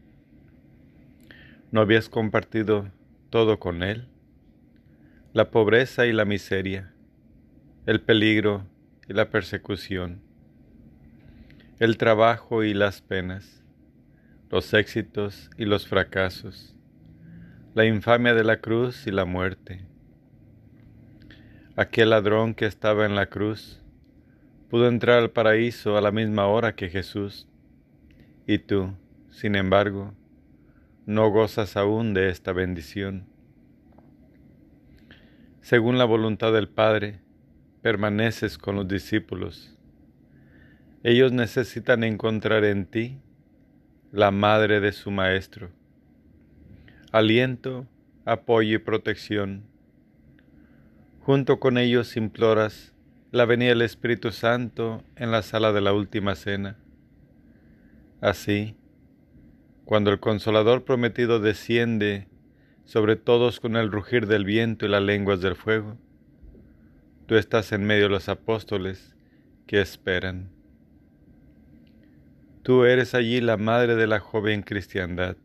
[1.72, 2.90] ¿No habías compartido
[3.30, 4.08] todo con Él?
[5.32, 6.92] La pobreza y la miseria,
[7.86, 8.66] el peligro
[9.08, 10.28] y la persecución,
[11.80, 13.60] el trabajo y las penas
[14.50, 16.76] los éxitos y los fracasos,
[17.76, 19.86] la infamia de la cruz y la muerte.
[21.76, 23.80] Aquel ladrón que estaba en la cruz
[24.70, 27.48] pudo entrar al paraíso a la misma hora que Jesús,
[28.48, 28.96] y tú,
[29.30, 30.16] sin embargo,
[31.06, 33.28] no gozas aún de esta bendición.
[35.62, 37.20] Según la voluntad del Padre,
[37.84, 39.79] permaneces con los discípulos.
[41.02, 43.22] Ellos necesitan encontrar en ti
[44.12, 45.70] la madre de su maestro.
[47.14, 47.88] Aliento,
[48.26, 49.64] apoyo y protección.
[51.22, 52.94] Junto con ellos imploras
[53.32, 56.76] la venida del Espíritu Santo en la sala de la última cena.
[58.20, 58.76] Así,
[59.86, 62.28] cuando el consolador prometido desciende
[62.84, 65.98] sobre todos con el rugir del viento y las lenguas del fuego,
[67.26, 69.16] tú estás en medio de los apóstoles
[69.66, 70.59] que esperan.
[72.62, 75.38] Tú eres allí la madre de la joven cristiandad.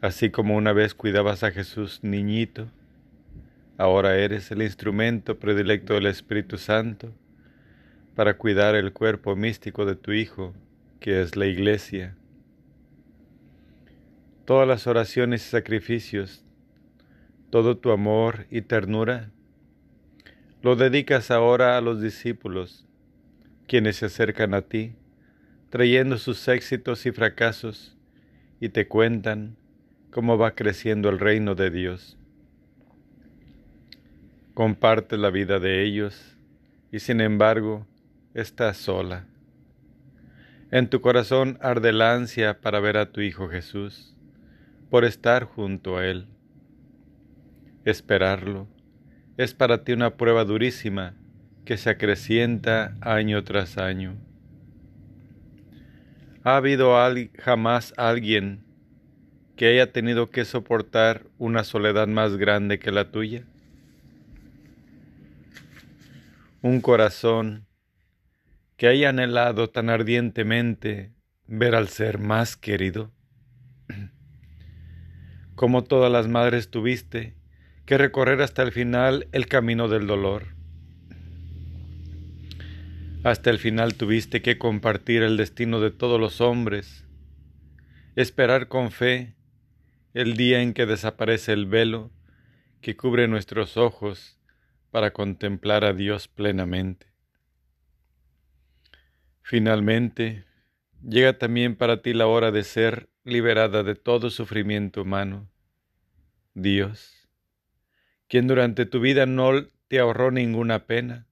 [0.00, 2.68] Así como una vez cuidabas a Jesús niñito,
[3.76, 7.12] ahora eres el instrumento predilecto del Espíritu Santo
[8.14, 10.54] para cuidar el cuerpo místico de tu Hijo,
[11.00, 12.14] que es la Iglesia.
[14.44, 16.44] Todas las oraciones y sacrificios,
[17.50, 19.30] todo tu amor y ternura,
[20.62, 22.86] lo dedicas ahora a los discípulos,
[23.66, 24.94] quienes se acercan a ti
[25.72, 27.96] trayendo sus éxitos y fracasos,
[28.60, 29.56] y te cuentan
[30.10, 32.18] cómo va creciendo el reino de Dios.
[34.52, 36.36] Comparte la vida de ellos
[36.90, 37.86] y sin embargo
[38.34, 39.24] estás sola.
[40.70, 44.14] En tu corazón arde la ansia para ver a tu Hijo Jesús,
[44.90, 46.26] por estar junto a Él.
[47.86, 48.68] Esperarlo
[49.38, 51.14] es para ti una prueba durísima
[51.64, 54.18] que se acrecienta año tras año.
[56.44, 56.96] ¿Ha habido
[57.38, 58.64] jamás alguien
[59.54, 63.44] que haya tenido que soportar una soledad más grande que la tuya?
[66.60, 67.68] Un corazón
[68.76, 71.12] que haya anhelado tan ardientemente
[71.46, 73.12] ver al ser más querido.
[75.54, 77.36] Como todas las madres tuviste
[77.86, 80.61] que recorrer hasta el final el camino del dolor
[83.24, 87.06] hasta el final tuviste que compartir el destino de todos los hombres,
[88.16, 89.36] esperar con fe
[90.12, 92.10] el día en que desaparece el velo
[92.80, 94.40] que cubre nuestros ojos
[94.90, 97.06] para contemplar a Dios plenamente.
[99.40, 100.44] Finalmente,
[101.00, 105.48] llega también para ti la hora de ser liberada de todo sufrimiento humano.
[106.54, 107.28] Dios,
[108.26, 111.28] quien durante tu vida no te ahorró ninguna pena,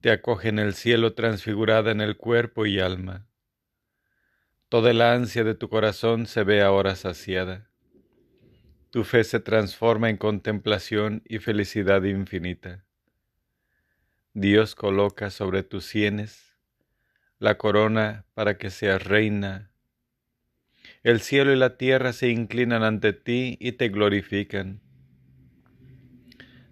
[0.00, 3.26] te acoge en el cielo transfigurada en el cuerpo y alma.
[4.70, 7.70] Toda la ansia de tu corazón se ve ahora saciada.
[8.90, 12.84] Tu fe se transforma en contemplación y felicidad infinita.
[14.32, 16.56] Dios coloca sobre tus sienes
[17.38, 19.70] la corona para que seas reina.
[21.02, 24.80] El cielo y la tierra se inclinan ante ti y te glorifican.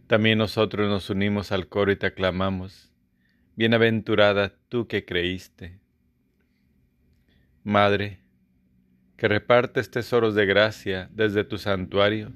[0.07, 2.88] También nosotros nos unimos al coro y te aclamamos
[3.59, 5.81] Bienaventurada tú que creíste.
[7.65, 8.21] Madre,
[9.17, 12.33] que repartes tesoros de gracia desde tu santuario,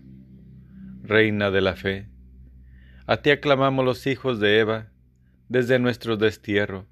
[1.05, 2.09] Reina de la fe,
[3.07, 4.90] a ti aclamamos los hijos de Eva
[5.49, 6.89] desde nuestro destierro,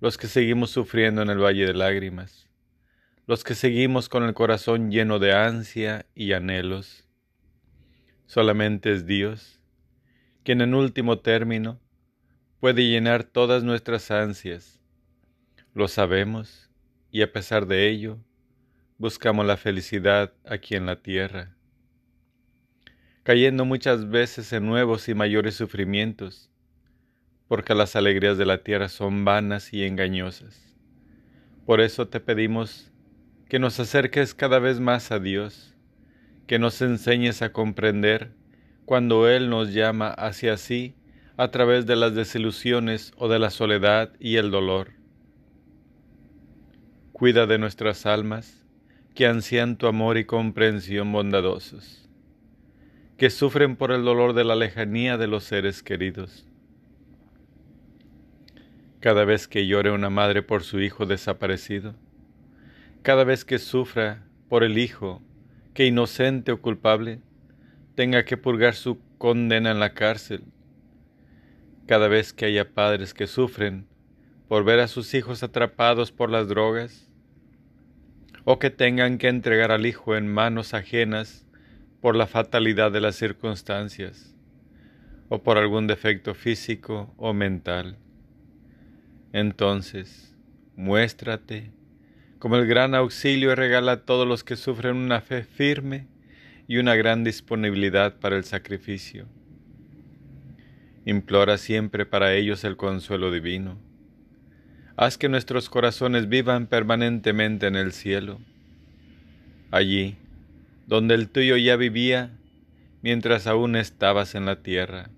[0.00, 2.48] los que seguimos sufriendo en el valle de lágrimas,
[3.26, 7.06] los que seguimos con el corazón lleno de ansia y anhelos.
[8.24, 9.60] Solamente es Dios,
[10.42, 11.82] quien en último término
[12.62, 14.80] puede llenar todas nuestras ansias.
[15.74, 16.70] Lo sabemos
[17.10, 18.18] y a pesar de ello,
[18.98, 21.56] buscamos la felicidad aquí en la tierra,
[23.24, 26.52] cayendo muchas veces en nuevos y mayores sufrimientos,
[27.48, 30.76] porque las alegrías de la tierra son vanas y engañosas.
[31.66, 32.92] Por eso te pedimos
[33.48, 35.74] que nos acerques cada vez más a Dios,
[36.46, 38.36] que nos enseñes a comprender
[38.84, 40.94] cuando Él nos llama hacia sí
[41.36, 44.92] a través de las desilusiones o de la soledad y el dolor.
[47.12, 48.66] Cuida de nuestras almas,
[49.14, 52.08] que ansían tu amor y comprensión bondadosos,
[53.16, 56.46] que sufren por el dolor de la lejanía de los seres queridos.
[59.00, 61.94] Cada vez que llore una madre por su hijo desaparecido,
[63.02, 65.22] cada vez que sufra por el hijo
[65.74, 67.20] que inocente o culpable
[67.94, 70.44] tenga que purgar su condena en la cárcel,
[71.86, 73.86] cada vez que haya padres que sufren
[74.48, 77.08] por ver a sus hijos atrapados por las drogas,
[78.44, 81.46] o que tengan que entregar al hijo en manos ajenas
[82.00, 84.34] por la fatalidad de las circunstancias,
[85.28, 87.96] o por algún defecto físico o mental.
[89.32, 90.36] Entonces,
[90.76, 91.70] muéstrate
[92.38, 96.08] como el gran auxilio regala a todos los que sufren una fe firme
[96.66, 99.26] y una gran disponibilidad para el sacrificio.
[101.04, 103.78] Implora siempre para ellos el consuelo divino.
[104.96, 108.40] Haz que nuestros corazones vivan permanentemente en el cielo,
[109.70, 110.16] allí
[110.86, 112.30] donde el tuyo ya vivía
[113.02, 115.10] mientras aún estabas en la tierra.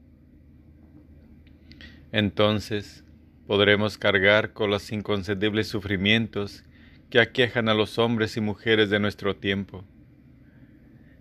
[2.13, 3.05] Entonces
[3.47, 6.65] podremos cargar con los inconcebibles sufrimientos
[7.11, 9.85] que aquejan a los hombres y mujeres de nuestro tiempo.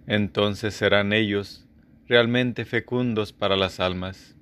[0.08, 1.68] Entonces serán ellos
[2.08, 4.33] realmente fecundos para las almas.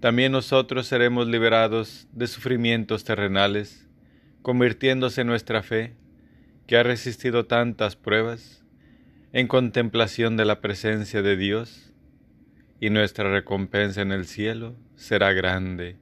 [0.00, 3.88] También nosotros seremos liberados de sufrimientos terrenales,
[4.42, 5.94] convirtiéndose nuestra fe,
[6.68, 8.64] que ha resistido tantas pruebas,
[9.32, 11.92] en contemplación de la presencia de Dios,
[12.80, 15.96] y nuestra recompensa en el cielo será grande.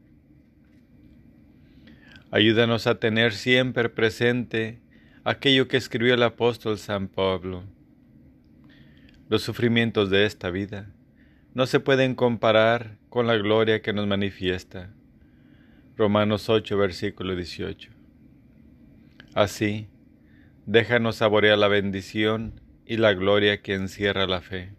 [2.31, 4.81] Ayúdanos a tener siempre presente
[5.25, 7.65] aquello que escribió el apóstol San Pablo.
[9.31, 10.91] Los sufrimientos de esta vida
[11.55, 14.93] no se pueden comparar con la gloria que nos manifiesta.
[15.97, 17.91] Romanos 8, versículo 18.
[19.35, 19.89] Así,
[20.67, 24.73] déjanos saborear la bendición y la gloria que encierra la fe.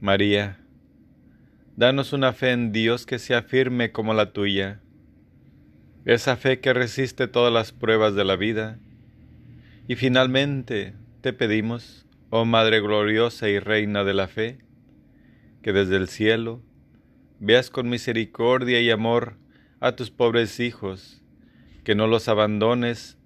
[0.00, 0.58] María,
[1.76, 4.82] danos una fe en Dios que sea firme como la tuya
[6.04, 8.78] esa fe que resiste todas las pruebas de la vida.
[9.86, 14.58] Y finalmente te pedimos, oh Madre gloriosa y Reina de la fe,
[15.62, 16.60] que desde el cielo
[17.40, 19.36] veas con misericordia y amor
[19.80, 21.22] a tus pobres hijos,
[21.84, 23.18] que no los abandones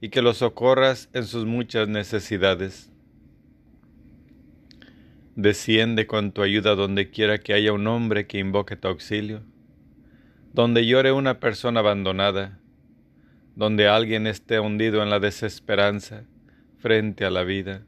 [0.00, 2.90] y que los socorras en sus muchas necesidades.
[5.34, 9.42] Desciende con tu ayuda donde quiera que haya un hombre que invoque tu auxilio
[10.52, 12.58] donde llore una persona abandonada,
[13.54, 16.24] donde alguien esté hundido en la desesperanza
[16.78, 17.82] frente a la vida.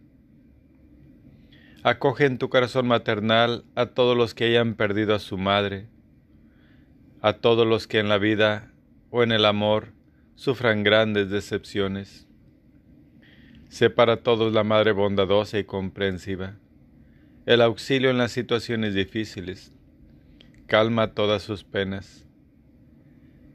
[1.83, 5.89] Acoge en tu corazón maternal a todos los que hayan perdido a su madre,
[7.23, 8.73] a todos los que en la vida
[9.11, 9.93] o en el amor
[10.35, 12.27] sufran grandes decepciones.
[13.69, 16.57] Sé para todos la Madre bondadosa y comprensiva,
[17.47, 19.73] el auxilio en las situaciones difíciles.
[20.67, 22.27] Calma todas sus penas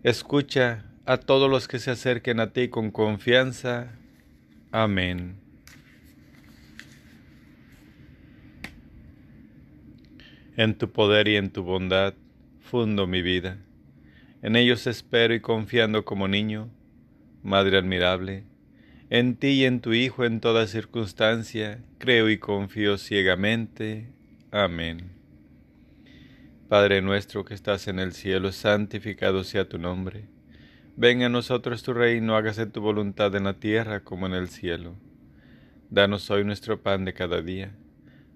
[0.06, 3.88] Escucha a todos los que se acerquen a ti con confianza.
[4.72, 5.45] Amén.
[10.58, 12.14] En tu poder y en tu bondad
[12.62, 13.58] fundo mi vida.
[14.42, 16.70] En ellos espero y confiando como niño,
[17.44, 18.46] Madre admirable,
[19.10, 24.10] en ti y en tu Hijo en toda circunstancia, creo y confío ciegamente.
[24.50, 25.12] Amén.
[26.70, 30.26] Padre nuestro que estás en el cielo, santificado sea tu nombre.
[30.96, 34.96] Venga a nosotros tu reino, hágase tu voluntad en la tierra como en el cielo.
[35.90, 37.76] Danos hoy nuestro pan de cada día.